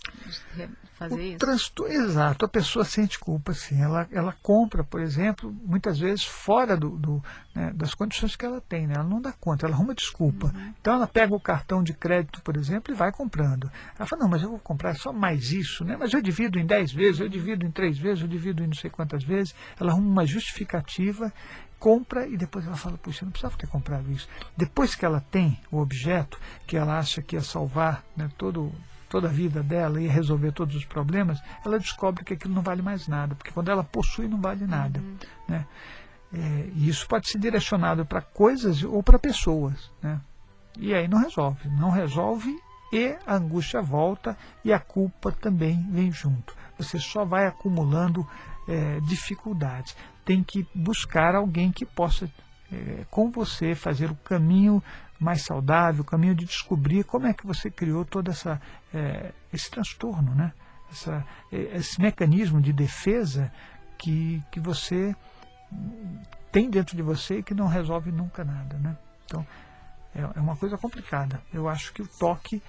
de 0.55 0.69
fazer 0.93 1.15
o 1.15 1.21
isso? 1.21 1.37
Transtorno, 1.39 1.91
exato, 1.91 2.45
a 2.45 2.47
pessoa 2.47 2.85
sente 2.85 3.17
culpa, 3.17 3.51
sim. 3.51 3.81
Ela, 3.81 4.07
ela 4.11 4.31
compra, 4.43 4.83
por 4.83 5.01
exemplo, 5.01 5.51
muitas 5.65 5.97
vezes 5.97 6.23
fora 6.23 6.77
do, 6.77 6.91
do 6.91 7.23
né, 7.55 7.71
das 7.73 7.95
condições 7.95 8.35
que 8.35 8.45
ela 8.45 8.61
tem, 8.61 8.85
né? 8.85 8.93
ela 8.93 9.03
não 9.03 9.19
dá 9.19 9.31
conta, 9.31 9.65
ela 9.65 9.73
arruma 9.73 9.95
desculpa. 9.95 10.53
Uhum. 10.53 10.73
Então 10.79 10.93
ela 10.93 11.07
pega 11.07 11.33
o 11.33 11.39
cartão 11.39 11.81
de 11.81 11.93
crédito, 11.95 12.43
por 12.43 12.57
exemplo, 12.57 12.93
e 12.93 12.95
vai 12.95 13.11
comprando. 13.11 13.71
Ela 13.97 14.07
fala, 14.07 14.21
não, 14.21 14.29
mas 14.29 14.43
eu 14.43 14.49
vou 14.49 14.59
comprar 14.59 14.95
só 14.95 15.11
mais 15.11 15.51
isso, 15.51 15.83
né? 15.83 15.97
mas 15.97 16.13
eu 16.13 16.21
divido 16.21 16.59
em 16.59 16.65
10 16.67 16.93
vezes, 16.93 17.21
eu 17.21 17.27
divido 17.27 17.65
em 17.65 17.71
3 17.71 17.97
vezes, 17.97 18.21
eu 18.21 18.27
divido 18.27 18.63
em 18.63 18.67
não 18.67 18.75
sei 18.75 18.91
quantas 18.91 19.23
vezes. 19.23 19.55
Ela 19.79 19.91
arruma 19.91 20.07
uma 20.07 20.25
justificativa 20.27 21.33
compra 21.83 22.25
e 22.25 22.37
depois 22.37 22.65
ela 22.65 22.77
fala, 22.77 22.97
puxa, 22.97 23.23
eu 23.23 23.25
não 23.25 23.31
precisava 23.33 23.57
ter 23.57 23.67
comprado 23.67 24.09
isso. 24.09 24.25
Depois 24.55 24.95
que 24.95 25.03
ela 25.03 25.19
tem 25.19 25.59
o 25.69 25.79
objeto, 25.81 26.39
que 26.65 26.77
ela 26.77 26.97
acha 26.97 27.21
que 27.21 27.35
ia 27.35 27.41
salvar 27.41 28.05
né, 28.15 28.29
todo, 28.37 28.71
toda 29.09 29.27
a 29.27 29.31
vida 29.31 29.61
dela, 29.61 30.01
ia 30.01 30.09
resolver 30.09 30.53
todos 30.53 30.77
os 30.77 30.85
problemas, 30.85 31.43
ela 31.65 31.77
descobre 31.77 32.23
que 32.23 32.35
aquilo 32.35 32.53
não 32.53 32.61
vale 32.61 32.81
mais 32.81 33.05
nada, 33.09 33.35
porque 33.35 33.51
quando 33.51 33.69
ela 33.69 33.83
possui 33.83 34.29
não 34.29 34.39
vale 34.39 34.65
nada. 34.65 35.01
Uhum. 35.01 35.17
Né? 35.49 35.67
É, 36.33 36.69
e 36.73 36.87
isso 36.87 37.05
pode 37.05 37.27
ser 37.27 37.37
direcionado 37.37 38.05
para 38.05 38.21
coisas 38.21 38.81
ou 38.81 39.03
para 39.03 39.19
pessoas. 39.19 39.91
Né? 40.01 40.21
E 40.77 40.93
aí 40.93 41.09
não 41.09 41.19
resolve. 41.19 41.67
Não 41.67 41.89
resolve 41.89 42.57
e 42.93 43.13
a 43.27 43.35
angústia 43.35 43.81
volta 43.81 44.37
e 44.63 44.71
a 44.71 44.79
culpa 44.79 45.33
também 45.33 45.85
vem 45.91 46.13
junto. 46.13 46.55
Você 46.77 46.97
só 46.97 47.25
vai 47.25 47.45
acumulando 47.45 48.25
é, 48.69 49.01
dificuldades 49.01 49.97
tem 50.25 50.43
que 50.43 50.67
buscar 50.73 51.35
alguém 51.35 51.71
que 51.71 51.85
possa, 51.85 52.29
é, 52.71 53.05
com 53.09 53.29
você, 53.31 53.75
fazer 53.75 54.11
o 54.11 54.15
caminho 54.15 54.81
mais 55.19 55.43
saudável, 55.43 56.01
o 56.01 56.05
caminho 56.05 56.35
de 56.35 56.45
descobrir 56.45 57.03
como 57.03 57.27
é 57.27 57.33
que 57.33 57.45
você 57.45 57.69
criou 57.69 58.03
todo 58.03 58.29
essa, 58.29 58.61
é, 58.93 59.31
esse 59.51 59.69
transtorno, 59.69 60.33
né? 60.35 60.51
Essa, 60.91 61.25
é, 61.51 61.77
esse 61.77 62.01
mecanismo 62.01 62.61
de 62.61 62.73
defesa 62.73 63.51
que, 63.97 64.43
que 64.51 64.59
você 64.59 65.15
tem 66.51 66.69
dentro 66.69 66.95
de 66.95 67.01
você 67.01 67.39
e 67.39 67.43
que 67.43 67.53
não 67.53 67.67
resolve 67.67 68.11
nunca 68.11 68.43
nada. 68.43 68.77
Né? 68.77 68.95
Então, 69.25 69.45
é, 70.15 70.21
é 70.21 70.39
uma 70.39 70.55
coisa 70.55 70.77
complicada. 70.77 71.41
Eu 71.53 71.67
acho 71.67 71.93
que 71.93 72.01
o 72.01 72.07
toque 72.07 72.61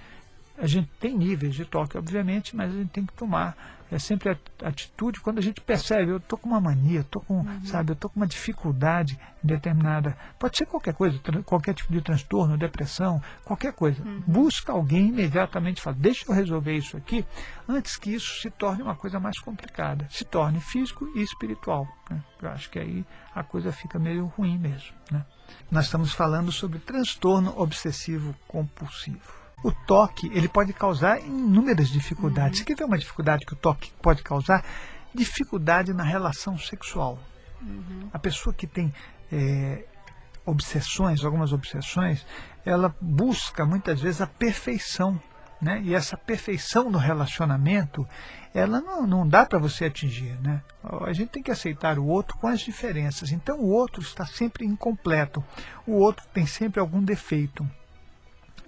a 0.57 0.67
gente 0.67 0.89
tem 0.99 1.15
níveis 1.15 1.55
de 1.55 1.65
toque, 1.65 1.97
obviamente, 1.97 2.55
mas 2.55 2.73
a 2.73 2.77
gente 2.77 2.89
tem 2.89 3.05
que 3.05 3.13
tomar 3.13 3.55
é 3.91 3.99
sempre 3.99 4.29
a 4.29 4.67
atitude 4.67 5.19
quando 5.19 5.37
a 5.37 5.41
gente 5.41 5.61
percebe, 5.61 6.11
eu 6.11 6.17
estou 6.17 6.39
com 6.39 6.49
uma 6.49 6.59
mania, 6.59 7.01
estou 7.01 7.21
com, 7.21 7.41
uhum. 7.41 7.65
sabe, 7.65 7.91
eu 7.91 7.93
estou 7.93 8.09
com 8.09 8.19
uma 8.19 8.25
dificuldade 8.25 9.19
determinada. 9.43 10.17
Pode 10.39 10.57
ser 10.57 10.65
qualquer 10.65 10.93
coisa, 10.95 11.19
qualquer 11.45 11.75
tipo 11.75 11.93
de 11.93 12.01
transtorno, 12.01 12.57
depressão, 12.57 13.21
qualquer 13.43 13.73
coisa. 13.73 14.01
Uhum. 14.03 14.23
Busca 14.25 14.71
alguém 14.71 15.09
imediatamente 15.09 15.81
fala, 15.81 15.95
deixa 15.99 16.25
eu 16.27 16.33
resolver 16.33 16.75
isso 16.75 16.97
aqui, 16.97 17.23
antes 17.69 17.95
que 17.95 18.13
isso 18.13 18.41
se 18.41 18.49
torne 18.49 18.81
uma 18.81 18.95
coisa 18.95 19.19
mais 19.19 19.39
complicada, 19.39 20.07
se 20.09 20.25
torne 20.25 20.59
físico 20.59 21.07
e 21.15 21.21
espiritual. 21.21 21.87
Né? 22.09 22.23
Eu 22.41 22.49
acho 22.49 22.69
que 22.71 22.79
aí 22.79 23.05
a 23.35 23.43
coisa 23.43 23.71
fica 23.71 23.99
meio 23.99 24.25
ruim 24.35 24.57
mesmo. 24.57 24.95
Né? 25.11 25.23
Nós 25.69 25.85
estamos 25.85 26.11
falando 26.11 26.51
sobre 26.51 26.79
transtorno 26.79 27.53
obsessivo 27.55 28.35
compulsivo 28.47 29.44
o 29.65 29.71
toque 29.71 30.29
ele 30.31 30.47
pode 30.47 30.71
causar 30.73 31.19
inúmeras 31.19 31.89
dificuldades. 31.89 32.59
Uhum. 32.59 32.65
Você 32.65 32.65
quer 32.65 32.77
ver 32.77 32.83
uma 32.83 32.99
dificuldade 32.99 33.47
que 33.47 33.53
o 33.53 33.55
toque 33.55 33.91
pode 33.99 34.21
causar? 34.21 34.63
Dificuldade 35.11 35.91
na 35.91 36.03
relação 36.03 36.55
sexual. 36.55 37.17
Uhum. 37.63 38.07
A 38.13 38.19
pessoa 38.19 38.53
que 38.53 38.67
tem 38.67 38.93
é, 39.31 39.83
obsessões, 40.45 41.25
algumas 41.25 41.51
obsessões, 41.51 42.23
ela 42.63 42.95
busca 43.01 43.65
muitas 43.65 43.99
vezes 43.99 44.21
a 44.21 44.27
perfeição. 44.27 45.19
Né? 45.59 45.81
E 45.83 45.95
essa 45.95 46.15
perfeição 46.15 46.91
no 46.91 46.99
relacionamento, 46.99 48.07
ela 48.53 48.79
não, 48.79 49.07
não 49.07 49.27
dá 49.27 49.47
para 49.47 49.57
você 49.57 49.85
atingir. 49.85 50.37
Né? 50.43 50.61
A 51.01 51.11
gente 51.11 51.29
tem 51.29 51.41
que 51.41 51.49
aceitar 51.49 51.97
o 51.97 52.05
outro 52.05 52.37
com 52.37 52.47
as 52.47 52.59
diferenças. 52.59 53.31
Então 53.31 53.59
o 53.59 53.71
outro 53.71 53.99
está 53.99 54.27
sempre 54.27 54.63
incompleto. 54.63 55.43
O 55.87 55.93
outro 55.93 56.23
tem 56.31 56.45
sempre 56.45 56.79
algum 56.79 57.01
defeito. 57.01 57.67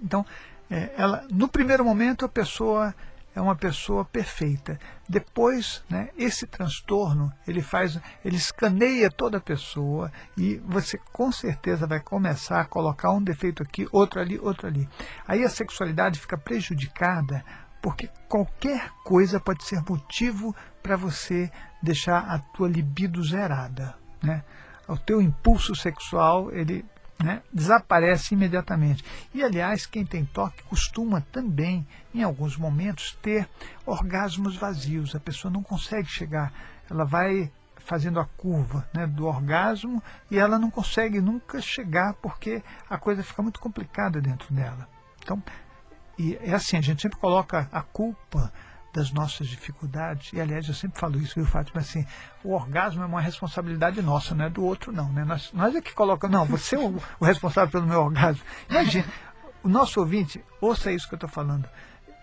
Então, 0.02 0.26
é, 0.70 0.94
ela, 0.98 1.26
no 1.32 1.48
primeiro 1.48 1.84
momento 1.84 2.26
a 2.26 2.30
pessoa 2.30 2.94
é 3.38 3.42
uma 3.42 3.56
pessoa 3.56 4.04
perfeita. 4.04 4.80
Depois, 5.08 5.84
né, 5.88 6.10
esse 6.18 6.48
transtorno 6.48 7.32
ele 7.48 7.62
faz, 7.62 8.00
ele 8.26 8.36
escaneia 8.36 9.12
toda 9.12 9.38
a 9.38 9.42
pessoa 9.42 10.12
e 10.36 10.58
você 10.66 10.98
com 11.14 11.32
certeza 11.32 11.86
vai 11.86 12.00
começar 12.00 12.60
a 12.60 12.66
colocar 12.66 13.12
um 13.12 13.22
defeito 13.22 13.62
aqui, 13.62 13.88
outro 13.92 14.20
ali, 14.20 14.40
outro 14.40 14.68
ali. 14.68 14.90
Aí 15.28 15.44
a 15.44 15.50
sexualidade 15.50 16.20
fica 16.20 16.38
prejudicada 16.38 17.46
porque 17.80 18.10
qualquer 18.28 18.92
coisa 19.04 19.40
pode 19.40 19.64
ser 19.64 19.84
motivo 19.88 20.56
para 20.82 20.96
você 20.96 21.52
deixar 21.82 22.20
a 22.28 22.40
tua 22.40 22.68
libido 22.68 23.24
zerada, 23.24 23.96
né? 24.22 24.44
O 24.88 24.98
teu 24.98 25.22
impulso 25.22 25.76
sexual 25.76 26.52
ele 26.52 26.84
né, 27.24 27.42
desaparece 27.52 28.34
imediatamente. 28.34 29.04
E, 29.34 29.44
aliás, 29.44 29.86
quem 29.86 30.06
tem 30.06 30.26
toque 30.26 30.64
costuma 30.64 31.22
também, 31.32 31.86
em 32.14 32.24
alguns 32.24 32.58
momentos, 32.58 33.18
ter 33.22 33.48
orgasmos 33.86 34.56
vazios. 34.56 35.16
A 35.16 35.20
pessoa 35.20 35.52
não 35.52 35.64
consegue 35.64 36.08
chegar, 36.08 36.54
ela 36.90 37.06
vai 37.06 37.52
fazendo 37.78 38.20
a 38.20 38.26
curva 38.26 38.88
né, 38.94 39.08
do 39.08 39.26
orgasmo 39.26 40.04
e 40.30 40.38
ela 40.38 40.60
não 40.60 40.70
consegue 40.70 41.22
nunca 41.22 41.62
chegar 41.62 42.14
porque 42.16 42.62
a 42.90 42.98
coisa 42.98 43.24
fica 43.24 43.42
muito 43.42 43.60
complicada 43.62 44.20
dentro 44.22 44.54
dela. 44.54 44.88
Então, 45.24 45.42
e 46.20 46.36
é 46.42 46.54
assim, 46.54 46.78
a 46.78 46.82
gente 46.82 47.02
sempre 47.02 47.18
coloca 47.18 47.68
a 47.72 47.82
culpa 47.82 48.52
das 48.94 49.12
nossas 49.12 49.48
dificuldades, 49.48 50.32
e 50.34 50.42
aliás 50.42 50.68
eu 50.68 50.74
sempre 50.74 51.00
falo 51.00 51.20
isso, 51.20 51.36
viu, 51.36 51.46
Fátima, 51.46 51.82
assim, 51.82 52.06
o 52.44 52.54
orgasmo 52.54 53.04
é 53.04 53.06
uma 53.06 53.22
responsabilidade 53.22 54.02
nossa, 54.02 54.34
não 54.34 54.46
é 54.46 54.50
do 54.50 54.64
outro 54.64 54.92
não, 54.92 55.12
né? 55.12 55.24
Nós, 55.24 55.52
nós 55.54 55.76
é 55.76 55.82
que 55.82 55.94
colocamos, 55.94 56.36
não, 56.36 56.46
você 56.46 56.76
é 56.76 56.80
o, 56.80 57.02
o 57.20 57.26
responsável 57.26 57.70
pelo 57.70 57.86
meu 57.86 58.02
orgasmo. 58.02 58.44
Imagina, 58.70 59.06
o 59.64 59.70
nosso 59.70 60.00
ouvinte, 60.00 60.44
ouça 60.62 60.92
isso 60.92 61.08
que 61.08 61.14
eu 61.14 61.18
estou 61.18 61.30
falando, 61.30 61.70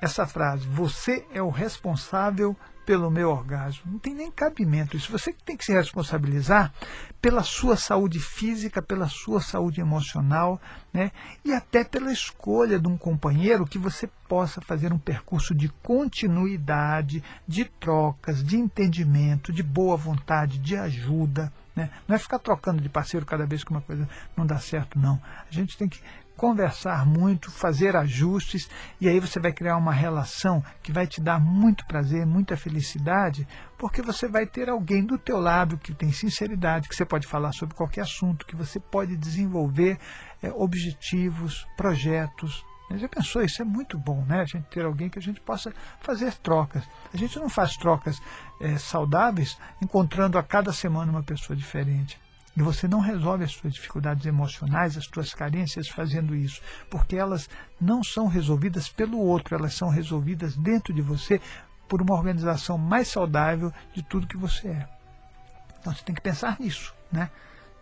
essa 0.05 0.27
frase, 0.27 0.67
você 0.69 1.27
é 1.33 1.43
o 1.43 1.51
responsável 1.51 2.57
pelo 2.85 3.11
meu 3.11 3.31
orgasmo. 3.31 3.93
Não 3.93 3.99
tem 3.99 4.15
nem 4.15 4.31
cabimento 4.31 4.97
isso. 4.97 5.11
Você 5.11 5.33
tem 5.33 5.57
que 5.57 5.65
se 5.65 5.73
responsabilizar 5.73 6.73
pela 7.21 7.43
sua 7.43 7.77
saúde 7.77 8.21
física, 8.21 8.83
pela 8.83 9.09
sua 9.09 9.41
saúde 9.41 9.81
emocional, 9.81 10.61
né? 10.93 11.11
e 11.45 11.53
até 11.53 11.83
pela 11.83 12.13
escolha 12.13 12.79
de 12.79 12.87
um 12.87 12.97
companheiro 12.97 13.65
que 13.65 13.79
você 13.79 14.09
possa 14.29 14.61
fazer 14.61 14.93
um 14.93 14.99
percurso 14.99 15.55
de 15.55 15.69
continuidade, 15.83 17.25
de 17.49 17.65
trocas, 17.65 18.45
de 18.45 18.57
entendimento, 18.57 19.53
de 19.53 19.63
boa 19.63 19.97
vontade, 19.97 20.59
de 20.59 20.77
ajuda. 20.77 21.51
Né? 21.75 21.91
Não 22.07 22.15
é 22.15 22.19
ficar 22.19 22.39
trocando 22.39 22.83
de 22.83 22.89
parceiro 22.89 23.27
cada 23.27 23.47
vez 23.47 23.65
que 23.65 23.71
uma 23.71 23.81
coisa 23.81 24.09
não 24.37 24.47
dá 24.47 24.59
certo, 24.59 24.99
não. 24.99 25.21
A 25.49 25.53
gente 25.53 25.77
tem 25.77 25.89
que 25.89 26.01
conversar 26.37 27.07
muito, 27.07 27.51
fazer 27.51 27.97
ajustes, 27.97 28.69
e 29.01 29.09
aí 29.09 29.21
você 29.21 29.39
vai 29.39 29.53
criar 29.53 29.77
uma 29.77 29.93
relação 29.93 30.63
que 30.83 30.93
vai 30.93 31.07
te 31.07 31.21
dar 31.21 31.41
muito 31.41 31.87
prazer, 31.87 32.27
muita 32.27 32.57
felicidade, 32.57 33.47
porque 33.79 34.03
você 34.03 34.29
vai 34.29 34.47
ter 34.47 34.69
alguém 34.69 35.05
do 35.05 35.17
teu 35.17 35.39
lado 35.39 35.79
que 35.79 35.95
tem 35.95 36.13
sinceridade, 36.13 36.89
que 36.89 36.97
você 36.97 37.05
pode 37.05 37.27
falar 37.27 37.53
sobre 37.53 37.75
qualquer 37.75 38.03
assunto, 38.03 38.47
que 38.47 38.57
você 38.57 38.81
pode 38.81 39.17
desenvolver 39.17 39.99
é, 40.43 40.51
objetivos, 40.51 41.67
projetos, 41.77 42.65
Já 42.91 43.09
pensou, 43.09 43.43
isso 43.43 43.63
é 43.63 43.65
muito 43.65 43.99
bom, 43.99 44.25
né? 44.27 44.43
A 44.43 44.45
gente 44.45 44.67
ter 44.69 44.85
alguém 44.85 45.09
que 45.09 45.19
a 45.19 45.23
gente 45.23 45.41
possa 45.41 45.73
fazer 46.01 46.33
trocas. 46.35 46.85
A 47.13 47.17
gente 47.17 47.39
não 47.39 47.49
faz 47.49 47.77
trocas 47.77 48.21
é, 48.61 48.77
saudáveis 48.77 49.59
encontrando 49.83 50.39
a 50.39 50.43
cada 50.43 50.73
semana 50.73 51.11
uma 51.11 51.23
pessoa 51.23 51.57
diferente. 51.57 52.21
E 52.57 52.63
você 52.63 52.87
não 52.87 53.01
resolve 53.01 53.45
as 53.45 53.53
suas 53.53 53.75
dificuldades 53.75 54.27
emocionais, 54.27 54.97
as 54.97 55.07
suas 55.07 55.35
carências 55.35 55.89
fazendo 55.89 56.37
isso, 56.37 56.61
porque 56.89 57.17
elas 57.17 57.49
não 57.81 58.05
são 58.05 58.29
resolvidas 58.29 58.89
pelo 58.89 59.19
outro, 59.19 59.57
elas 59.57 59.75
são 59.75 59.89
resolvidas 59.89 60.57
dentro 60.57 60.95
de 60.95 61.03
você 61.03 61.41
por 61.89 62.01
uma 62.01 62.15
organização 62.15 62.79
mais 62.79 63.09
saudável 63.09 63.73
de 63.93 64.03
tudo 64.03 64.27
que 64.27 64.37
você 64.37 64.69
é. 64.69 64.89
Então 65.81 65.93
você 65.93 66.05
tem 66.05 66.15
que 66.15 66.23
pensar 66.23 66.57
nisso, 66.61 66.95
né? 67.11 67.29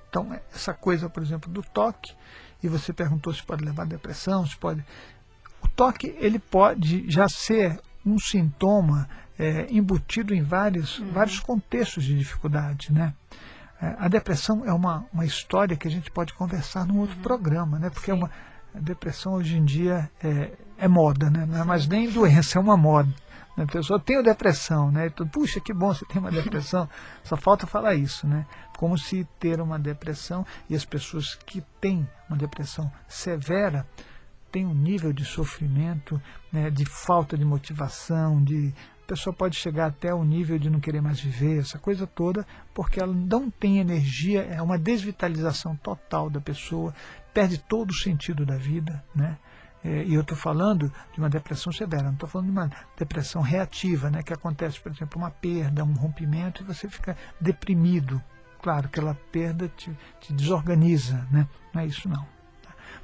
Então 0.08 0.32
essa 0.54 0.72
coisa, 0.72 1.08
por 1.08 1.22
exemplo, 1.22 1.50
do 1.50 1.62
toque, 1.62 2.14
e 2.62 2.68
você 2.68 2.92
perguntou 2.92 3.32
se 3.34 3.42
pode 3.42 3.64
levar 3.64 3.82
a 3.82 3.86
depressão, 3.86 4.46
se 4.46 4.56
pode. 4.56 4.84
O 5.60 5.68
toque 5.68 6.16
ele 6.18 6.38
pode 6.38 7.10
já 7.10 7.28
ser 7.28 7.80
um 8.04 8.18
sintoma 8.18 9.08
é, 9.38 9.66
embutido 9.70 10.34
em 10.34 10.42
vários, 10.42 10.98
uhum. 10.98 11.12
vários 11.12 11.40
contextos 11.40 12.04
de 12.04 12.16
dificuldade, 12.16 12.92
né? 12.92 13.14
É, 13.82 13.96
a 13.98 14.06
depressão 14.06 14.64
é 14.64 14.72
uma, 14.72 15.04
uma 15.12 15.26
história 15.26 15.76
que 15.76 15.88
a 15.88 15.90
gente 15.90 16.08
pode 16.10 16.32
conversar 16.34 16.86
num 16.86 17.00
outro 17.00 17.16
uhum. 17.16 17.22
programa, 17.22 17.80
né? 17.80 17.90
Porque 17.90 18.12
é 18.12 18.14
uma, 18.14 18.30
a 18.72 18.78
depressão 18.78 19.34
hoje 19.34 19.58
em 19.58 19.64
dia 19.64 20.08
é, 20.22 20.52
é 20.78 20.86
moda, 20.86 21.28
né? 21.28 21.44
não 21.44 21.60
é 21.60 21.64
mais 21.64 21.88
nem 21.88 22.08
doença, 22.08 22.58
é 22.58 22.62
uma 22.62 22.76
moda. 22.76 23.12
A 23.56 23.66
pessoa 23.66 24.00
tem 24.00 24.22
depressão, 24.22 24.90
né? 24.90 25.08
Então, 25.08 25.26
Puxa, 25.28 25.60
que 25.60 25.74
bom 25.74 25.92
você 25.92 26.06
tem 26.06 26.18
uma 26.18 26.30
depressão. 26.30 26.88
Só 27.22 27.36
falta 27.36 27.66
falar 27.66 27.94
isso, 27.94 28.26
né? 28.26 28.46
Como 28.78 28.96
se 28.96 29.26
ter 29.38 29.60
uma 29.60 29.78
depressão 29.78 30.46
e 30.70 30.74
as 30.74 30.84
pessoas 30.86 31.34
que 31.34 31.60
têm 31.80 32.08
uma 32.28 32.38
depressão 32.38 32.90
severa 33.06 33.86
têm 34.50 34.66
um 34.66 34.74
nível 34.74 35.12
de 35.12 35.24
sofrimento, 35.24 36.20
né, 36.52 36.70
de 36.70 36.84
falta 36.84 37.38
de 37.38 37.44
motivação, 37.44 38.42
de 38.44 38.72
pessoa 39.12 39.34
pode 39.34 39.56
chegar 39.56 39.88
até 39.88 40.14
o 40.14 40.24
nível 40.24 40.58
de 40.58 40.70
não 40.70 40.80
querer 40.80 41.02
mais 41.02 41.20
viver, 41.20 41.60
essa 41.60 41.78
coisa 41.78 42.06
toda, 42.06 42.46
porque 42.72 42.98
ela 42.98 43.12
não 43.12 43.50
tem 43.50 43.78
energia, 43.78 44.42
é 44.42 44.62
uma 44.62 44.78
desvitalização 44.78 45.76
total 45.76 46.30
da 46.30 46.40
pessoa, 46.40 46.94
perde 47.34 47.58
todo 47.58 47.90
o 47.90 47.94
sentido 47.94 48.46
da 48.46 48.56
vida, 48.56 49.04
né? 49.14 49.36
É, 49.84 50.04
e 50.04 50.14
eu 50.14 50.22
estou 50.22 50.36
falando 50.36 50.90
de 51.12 51.18
uma 51.18 51.28
depressão 51.28 51.70
severa, 51.72 52.04
não 52.04 52.14
estou 52.14 52.28
falando 52.28 52.46
de 52.46 52.52
uma 52.52 52.70
depressão 52.96 53.42
reativa, 53.42 54.08
né, 54.08 54.22
que 54.22 54.32
acontece, 54.32 54.80
por 54.80 54.92
exemplo, 54.92 55.20
uma 55.20 55.30
perda, 55.30 55.84
um 55.84 55.92
rompimento 55.92 56.62
e 56.62 56.64
você 56.64 56.88
fica 56.88 57.16
deprimido. 57.40 58.22
Claro, 58.62 58.86
aquela 58.86 59.14
perda 59.30 59.68
te, 59.76 59.90
te 60.20 60.32
desorganiza, 60.32 61.26
né? 61.32 61.48
não 61.74 61.82
é 61.82 61.86
isso 61.86 62.08
não. 62.08 62.24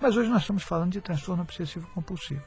Mas 0.00 0.16
hoje 0.16 0.30
nós 0.30 0.42
estamos 0.42 0.62
falando 0.62 0.92
de 0.92 1.00
transtorno 1.00 1.42
obsessivo 1.42 1.88
compulsivo, 1.88 2.42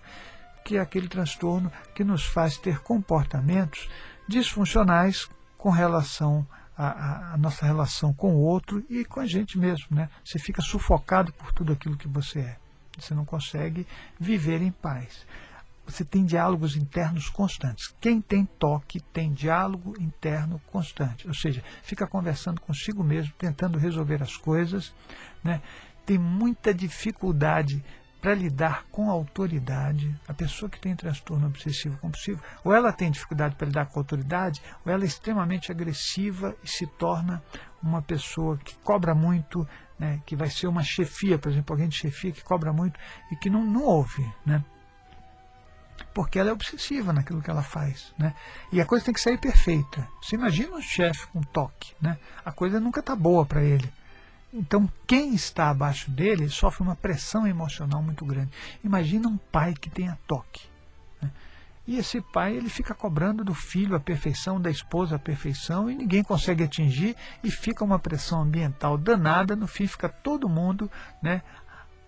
que 0.64 0.78
é 0.78 0.80
aquele 0.80 1.08
transtorno 1.08 1.72
que 1.94 2.04
nos 2.04 2.26
faz 2.26 2.58
ter 2.58 2.80
comportamentos 2.80 3.90
disfuncionais 4.28 5.30
com 5.58 5.70
relação 5.70 6.48
à, 6.78 7.36
nossa 7.38 7.66
relação 7.66 8.14
com 8.14 8.36
o 8.36 8.40
outro 8.40 8.84
e 8.90 9.06
com 9.06 9.20
a 9.20 9.26
gente 9.26 9.58
mesmo. 9.58 9.88
Né? 9.92 10.10
Você 10.24 10.40
fica 10.40 10.62
sufocado 10.62 11.32
por 11.34 11.52
tudo 11.52 11.74
aquilo 11.74 11.98
que 11.98 12.08
você 12.08 12.40
é. 12.40 12.58
Você 12.98 13.14
não 13.14 13.26
consegue 13.26 13.88
viver 14.20 14.62
em 14.62 14.72
paz. 14.72 15.26
Você 15.86 16.06
tem 16.06 16.26
diálogos 16.26 16.76
internos 16.76 17.30
constantes. 17.30 17.94
Quem 18.00 18.22
tem 18.22 18.46
toque 18.46 19.00
tem 19.00 19.34
diálogo 19.34 19.96
interno 20.00 20.62
constante. 20.72 21.28
Ou 21.28 21.34
seja, 21.34 21.64
fica 21.84 22.08
conversando 22.08 22.62
consigo 22.62 23.04
mesmo, 23.04 23.34
tentando 23.38 23.78
resolver 23.78 24.22
as 24.22 24.38
coisas. 24.38 24.94
Né? 25.44 25.62
Tem 26.06 26.18
muita 26.18 26.74
dificuldade 26.74 27.84
para 28.22 28.36
lidar 28.36 28.86
com 28.92 29.10
autoridade. 29.10 30.16
A 30.28 30.34
pessoa 30.34 30.70
que 30.70 30.80
tem 30.80 30.96
transtorno 30.96 31.48
obsessivo 31.48 31.98
compulsivo, 31.98 32.42
ou 32.64 32.74
ela 32.74 32.94
tem 32.94 33.10
dificuldade 33.10 33.56
para 33.56 33.68
lidar 33.68 33.88
com 33.88 34.00
autoridade, 34.00 34.62
ou 34.86 34.92
ela 34.92 35.04
é 35.04 35.08
extremamente 35.08 35.72
agressiva 35.72 36.56
e 36.64 36.68
se 36.68 36.86
torna 36.86 37.42
uma 37.82 38.02
pessoa 38.02 38.58
que 38.58 38.76
cobra 38.84 39.16
muito, 39.16 39.68
né, 39.98 40.22
que 40.26 40.36
vai 40.36 40.50
ser 40.50 40.68
uma 40.68 40.84
chefia, 40.84 41.40
por 41.40 41.52
exemplo, 41.52 41.74
alguém 41.74 41.90
de 41.90 41.98
chefia 41.98 42.32
que 42.32 42.44
cobra 42.44 42.72
muito 42.72 43.00
e 43.32 43.36
que 43.36 43.50
não, 43.50 43.66
não 43.66 43.84
ouve, 43.84 44.24
né? 44.46 44.64
Porque 46.14 46.38
ela 46.40 46.50
é 46.50 46.54
obsessiva 46.54 47.14
naquilo 47.14 47.42
que 47.42 47.50
ela 47.50 47.64
faz, 47.64 48.14
né? 48.18 48.34
E 48.72 48.82
a 48.82 48.86
coisa 48.86 49.06
tem 49.06 49.14
que 49.14 49.22
sair 49.22 49.38
perfeita. 49.38 50.08
Você 50.22 50.36
imagina 50.36 50.76
um 50.76 50.82
chefe 50.82 51.28
com 51.28 51.42
toque, 51.42 51.96
né? 52.02 52.18
A 52.44 52.52
coisa 52.52 52.80
nunca 52.80 53.00
está 53.00 53.16
boa 53.16 53.46
para 53.46 53.64
ele. 53.64 53.92
Então, 54.54 54.90
quem 55.08 55.34
está 55.34 55.70
abaixo 55.70 56.12
dele 56.12 56.50
sofre 56.50 56.84
uma 56.84 56.96
pressão 56.96 57.48
emocional 57.48 58.04
muito 58.04 58.26
grande. 58.26 58.52
Imagina 58.84 59.30
um 59.30 59.38
pai 59.38 59.74
que 59.74 59.90
tenha 59.90 60.18
toque. 60.28 60.68
Né? 61.22 61.32
E 61.88 61.98
esse 61.98 62.22
pai 62.22 62.56
ele 62.56 62.70
fica 62.70 62.94
cobrando 62.94 63.44
do 63.46 63.54
filho 63.54 63.96
a 63.96 64.00
perfeição, 64.00 64.60
da 64.60 64.70
esposa 64.70 65.16
a 65.16 65.20
perfeição, 65.20 65.90
e 65.90 65.96
ninguém 65.96 66.22
consegue 66.22 66.64
atingir, 66.64 67.16
e 67.44 67.50
fica 67.50 67.84
uma 67.84 67.98
pressão 67.98 68.42
ambiental 68.42 68.98
danada. 68.98 69.56
No 69.56 69.68
fim, 69.68 69.88
fica 69.88 70.10
todo 70.10 70.50
mundo 70.50 70.92
né, 71.24 71.42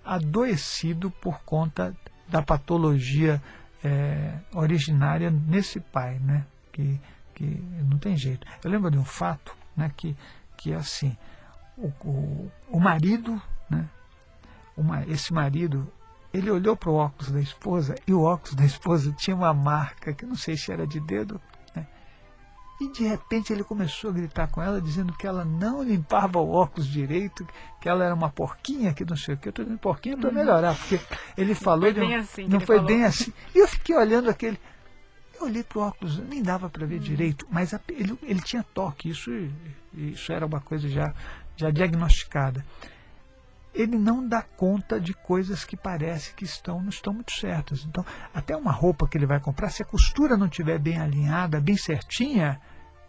adoecido 0.04 1.10
por 1.10 1.40
conta 1.44 1.96
da 2.28 2.42
patologia 2.42 3.42
é, 3.84 4.34
originária 4.54 5.32
nesse 5.32 5.80
pai, 5.80 6.20
né, 6.20 6.46
que, 6.72 7.00
que 7.34 7.46
não 7.90 7.98
tem 7.98 8.18
jeito. 8.18 8.46
Eu 8.64 8.70
lembro 8.70 8.92
de 8.92 8.98
um 8.98 9.06
fato 9.06 9.56
né, 9.76 9.92
que, 9.96 10.16
que 10.58 10.72
é 10.72 10.76
assim: 10.76 11.16
o, 11.78 11.88
o, 12.06 12.52
o 12.70 12.80
marido, 12.80 13.42
né, 13.70 13.88
uma, 14.76 15.04
esse 15.06 15.34
marido 15.34 15.88
ele 16.34 16.50
olhou 16.50 16.76
para 16.76 16.90
o 16.90 16.96
óculos 16.96 17.32
da 17.32 17.40
esposa 17.40 17.96
e 18.08 18.14
o 18.14 18.24
óculos 18.24 18.56
da 18.56 18.66
esposa 18.66 19.14
tinha 19.14 19.36
uma 19.36 19.54
marca 19.54 20.14
que 20.14 20.26
não 20.26 20.36
sei 20.36 20.58
se 20.58 20.72
era 20.72 20.88
de 20.88 21.00
dedo. 21.00 21.40
Né? 21.76 21.86
E 22.82 22.92
de 22.92 23.04
repente 23.04 23.54
ele 23.54 23.64
começou 23.64 24.10
a 24.10 24.14
gritar 24.14 24.48
com 24.48 24.60
ela, 24.60 24.82
dizendo 24.82 25.14
que 25.14 25.28
ela 25.28 25.46
não 25.46 25.84
limpava 25.84 26.40
o 26.40 26.52
óculos 26.52 26.88
direito, 26.88 27.48
que 27.80 27.88
ela 27.88 28.04
era 28.04 28.16
uma 28.16 28.32
porquinha, 28.32 28.94
que 28.94 29.06
não 29.06 29.16
sei 29.16 29.36
o 29.36 29.38
que. 29.38 29.48
Eu 29.48 29.52
estou 29.52 29.64
dizendo 29.64 29.80
porquinha 29.80 30.18
para 30.18 30.30
uhum. 30.30 30.36
melhorar, 30.36 30.76
porque 30.76 31.00
ele 31.38 31.54
falou. 31.54 31.86
Não 31.86 31.94
foi 31.94 32.08
bem 32.08 32.16
assim. 32.16 32.48
Não 32.48 32.60
foi 32.60 32.78
falou. 32.78 32.92
bem 32.92 33.06
assim. 33.06 33.32
E 33.54 33.60
eu 33.60 33.68
fiquei 33.68 33.96
olhando 33.96 34.28
aquele. 34.28 34.60
Eu 35.36 35.46
olhei 35.46 35.64
para 35.64 35.78
o 35.78 35.82
óculos, 35.82 36.18
nem 36.18 36.42
dava 36.42 36.68
para 36.68 36.86
ver 36.88 36.96
uhum. 36.96 37.02
direito, 37.02 37.48
mas 37.52 37.76
a, 37.76 37.80
ele, 37.90 38.18
ele 38.24 38.42
tinha 38.42 38.64
toque, 38.74 39.10
isso, 39.10 39.30
isso 39.94 40.32
era 40.32 40.46
uma 40.46 40.62
coisa 40.62 40.88
já, 40.88 41.14
já 41.56 41.70
diagnosticada 41.70 42.64
ele 43.74 43.98
não 43.98 44.26
dá 44.26 44.42
conta 44.42 45.00
de 45.00 45.14
coisas 45.14 45.66
que 45.66 45.76
parece 45.76 46.34
que 46.34 46.46
estão 46.46 46.80
não 46.80 46.90
estão 46.90 47.14
muito 47.14 47.32
certas. 47.34 47.84
Então, 47.84 48.06
até 48.34 48.56
uma 48.56 48.72
roupa 48.72 49.08
que 49.08 49.18
ele 49.18 49.26
vai 49.26 49.40
comprar, 49.40 49.70
se 49.70 49.82
a 49.82 49.86
costura 49.86 50.38
não 50.38 50.46
estiver 50.46 50.78
bem 50.78 51.00
alinhada, 51.00 51.60
bem 51.60 51.76
certinha, 51.76 52.62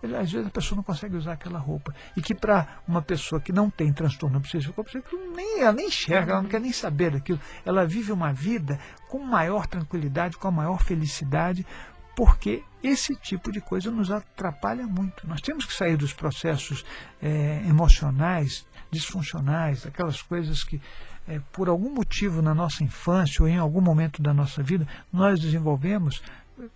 ele, 0.03 0.17
às 0.17 0.31
vezes 0.31 0.47
a 0.47 0.51
pessoa 0.51 0.77
não 0.77 0.83
consegue 0.83 1.17
usar 1.17 1.33
aquela 1.33 1.59
roupa. 1.59 1.95
E 2.17 2.23
que 2.23 2.35
para 2.35 2.79
uma 2.89 3.03
pessoa 3.03 3.41
que 3.41 3.53
não 3.53 3.69
tem 3.69 3.93
transtorno 3.93 4.39
obsessivo 4.39 4.73
compulsivo, 4.73 5.05
nem, 5.35 5.61
ela 5.61 5.73
nem 5.73 5.89
enxerga, 5.89 6.33
ela 6.33 6.43
não 6.43 6.49
quer 6.49 6.61
nem 6.61 6.73
saber 6.73 7.11
daquilo. 7.11 7.41
Ela 7.65 7.87
vive 7.87 8.11
uma 8.11 8.33
vida 8.33 8.79
com 9.09 9.19
maior 9.19 9.67
tranquilidade, 9.67 10.39
com 10.39 10.49
a 10.49 10.53
maior 10.53 10.83
felicidade, 10.83 11.67
porque 12.16 12.62
esse 12.83 13.14
tipo 13.16 13.50
de 13.50 13.61
coisa 13.61 13.90
nos 13.90 14.11
atrapalha 14.11 14.87
muito. 14.87 15.27
Nós 15.27 15.40
temos 15.40 15.64
que 15.64 15.72
sair 15.72 15.96
dos 15.96 16.12
processos 16.12 16.85
é, 17.22 17.62
emocionais 17.66 18.66
disfuncionais, 18.94 19.85
aquelas 19.85 20.22
coisas 20.22 20.62
que, 20.62 20.81
é, 21.27 21.40
por 21.53 21.68
algum 21.68 21.92
motivo 21.92 22.40
na 22.40 22.55
nossa 22.55 22.85
infância 22.85 23.42
ou 23.42 23.48
em 23.48 23.59
algum 23.59 23.81
momento 23.81 24.22
da 24.22 24.33
nossa 24.33 24.62
vida, 24.62 24.87
nós 25.12 25.40
desenvolvemos 25.40 26.22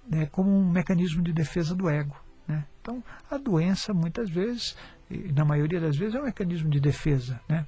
né, 0.09 0.27
como 0.27 0.51
um 0.51 0.69
mecanismo 0.69 1.23
de 1.23 1.33
defesa 1.33 1.75
do 1.75 1.89
ego. 1.89 2.17
Né? 2.47 2.65
Então, 2.81 3.03
a 3.31 3.39
doença, 3.39 3.95
muitas 3.95 4.29
vezes, 4.29 4.77
e 5.11 5.33
na 5.33 5.45
maioria 5.45 5.81
das 5.81 5.97
vezes, 5.97 6.15
é 6.17 6.21
um 6.21 6.25
mecanismo 6.25 6.69
de 6.69 6.81
defesa. 6.81 7.41
Né? 7.49 7.65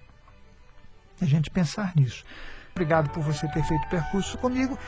A 1.20 1.24
gente 1.24 1.50
pensar 1.50 1.92
nisso. 1.94 2.24
Obrigado 2.72 3.10
por 3.10 3.22
você 3.22 3.46
ter 3.48 3.62
feito 3.62 3.84
o 3.84 3.90
percurso 3.90 4.36
comigo. 4.38 4.78